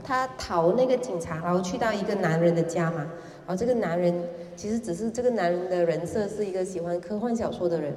[0.03, 3.07] 他逃那个警察，然后去到一个男人的家嘛。
[3.47, 4.13] 然后这个男人
[4.57, 7.95] 其实只是这个男人的人设是一个喜欢科幻小说的人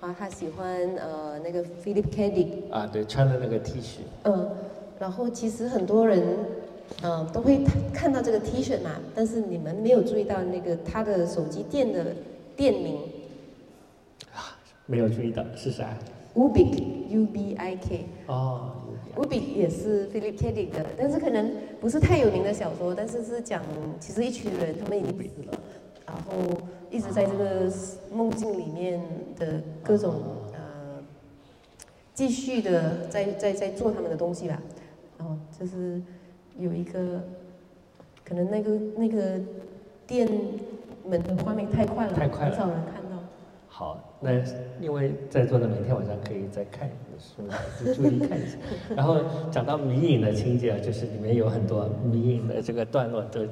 [0.00, 0.66] 啊，他喜欢
[0.96, 2.30] 呃那个 Philip K.
[2.30, 3.98] Dick 啊，对，穿的那个 T 恤。
[4.22, 4.48] 嗯，
[4.98, 6.22] 然后其实很多人。
[7.02, 7.62] 嗯，都会
[7.92, 12.06] 看到这个 T 恤嘛，但是你们没有注意到那个他的手机店的
[12.56, 12.96] 店名
[14.34, 14.56] 啊，
[14.86, 15.96] 没有注意到是啥
[16.34, 18.06] ？Ubik，U B I K。
[18.26, 18.72] 哦
[19.14, 20.52] ，Ubik 也是 Philip K.
[20.52, 23.62] Dick 的，但是可能不是太有名的小说，但是是讲
[24.00, 25.60] 其实一群人他们已经死了，
[26.06, 26.32] 然后
[26.90, 27.70] 一直在这个
[28.10, 29.00] 梦境里面
[29.38, 30.14] 的各种
[30.54, 31.02] 呃
[32.14, 34.62] 继续的在在在做他们的东西吧，
[35.18, 36.00] 然后就是。
[36.58, 37.20] 有一个，
[38.24, 39.40] 可能那个那个
[40.06, 40.28] 店
[41.06, 43.16] 门的画面太快了，太快了，很少人看到。
[43.68, 44.30] 好，那
[44.80, 46.88] 因为在座的每天晚上可以再看
[47.18, 47.42] 书，
[47.84, 48.56] 就注意看一下。
[48.96, 49.18] 然后
[49.50, 53.42] 讲到迷影的情节，就是里面有很多迷影的这个段落都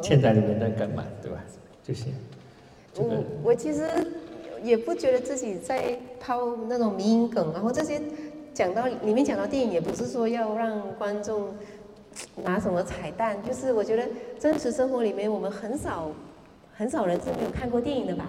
[0.00, 1.42] 嵌在里面的梗嘛，对吧？
[1.82, 2.04] 就是。
[2.98, 3.82] 我我其实
[4.62, 8.00] 也不觉得自己在抛那种迷影梗，然后这些
[8.54, 11.48] 讲到里面讲到电影，也不是说要让观众。
[12.44, 13.36] 拿什么彩蛋？
[13.46, 14.08] 就是我觉得
[14.38, 16.10] 真实生活里面，我们很少
[16.74, 18.28] 很少人是没有看过电影的吧？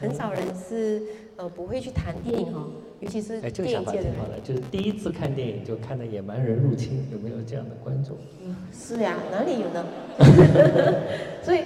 [0.00, 1.02] 很少人是
[1.36, 2.64] 呃不会去谈电影哈，
[3.00, 4.10] 尤其是电影界的。
[4.44, 8.16] 就是第一次看电影就看的《野蛮人入侵》，有没有这样的观众？
[8.44, 9.84] 嗯是呀，哪里有呢？
[11.42, 11.62] 所以，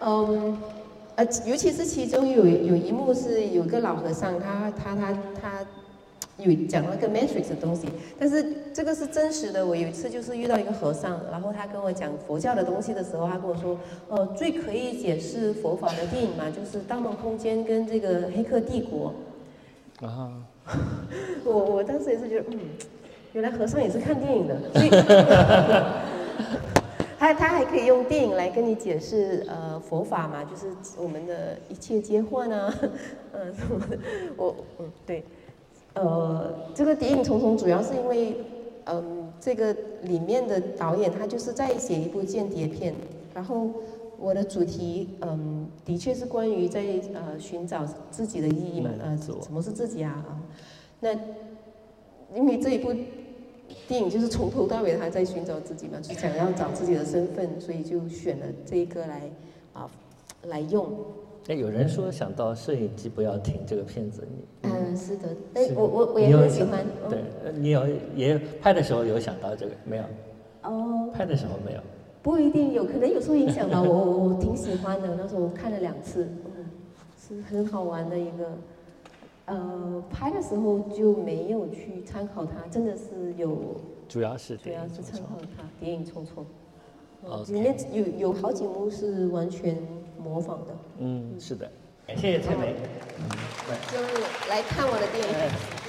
[0.00, 0.58] 嗯，
[1.16, 5.66] 呃，尤其是其中有有一幕是有个老和尚，他他他他。
[6.42, 7.88] 有讲那个 matrix 的东西，
[8.18, 9.66] 但是这个是真实的。
[9.66, 13.78] 我有一次就是遇到一个和尚，然后他跟我讲佛教的东西的时候，他跟我说，
[14.08, 19.12] 呃，最可以解释佛法的电影嘛，就是《盗梦空间》跟这个《黑客帝国》。
[20.06, 20.32] 啊，
[21.44, 22.58] 我我当时也是觉得，嗯，
[23.34, 24.88] 原来和尚也是看电影的，所以，
[27.18, 32.74] 他他还可以用电影来跟你解释呃佛法嘛，就是我们的一切皆幻啊，
[33.32, 33.98] 嗯 什么的，
[34.38, 35.22] 我嗯对。
[35.94, 38.36] 呃，这个《谍影重重》主要是因为，
[38.84, 42.94] 嗯，这个里面的导演他就是在写一部间谍片，
[43.34, 43.68] 然后
[44.18, 46.82] 我的主题，嗯，的确是关于在
[47.12, 50.24] 呃寻找自己的意义嘛，呃，什么是自己啊？
[50.28, 50.40] 啊，
[51.00, 51.12] 那
[52.34, 52.94] 因为这一部
[53.88, 59.28] 电影就是从头到尾他在寻找自己嘛， 就想要找自己的身份，所以就选了这一个来
[59.72, 59.90] 啊
[60.44, 60.88] 来用。
[61.48, 66.84] 哎，有人说想到摄影机不要停这个片子，你嗯是的，哎我我我也很喜欢。
[67.08, 67.82] 对，你有
[68.14, 70.04] 也拍的时候有想到这个没有？
[70.62, 71.80] 哦，拍的时候没有。
[72.22, 75.14] 不一定有可能有时候影响吧我，我我挺喜欢的。
[75.16, 76.66] 那时候我看了两次，嗯，
[77.18, 78.52] 是很好玩的一个。
[79.46, 83.56] 呃，拍的时候就没有去参考它，真的是有。
[84.06, 86.44] 主要是主要是参考它，谍影重重。
[87.22, 89.76] 哦，里面有有好几幕是完全。
[90.22, 91.66] 模仿的，嗯，是的，
[92.08, 92.74] 谢谢翠梅，
[93.90, 93.98] 就
[94.50, 95.79] 来看我的电影。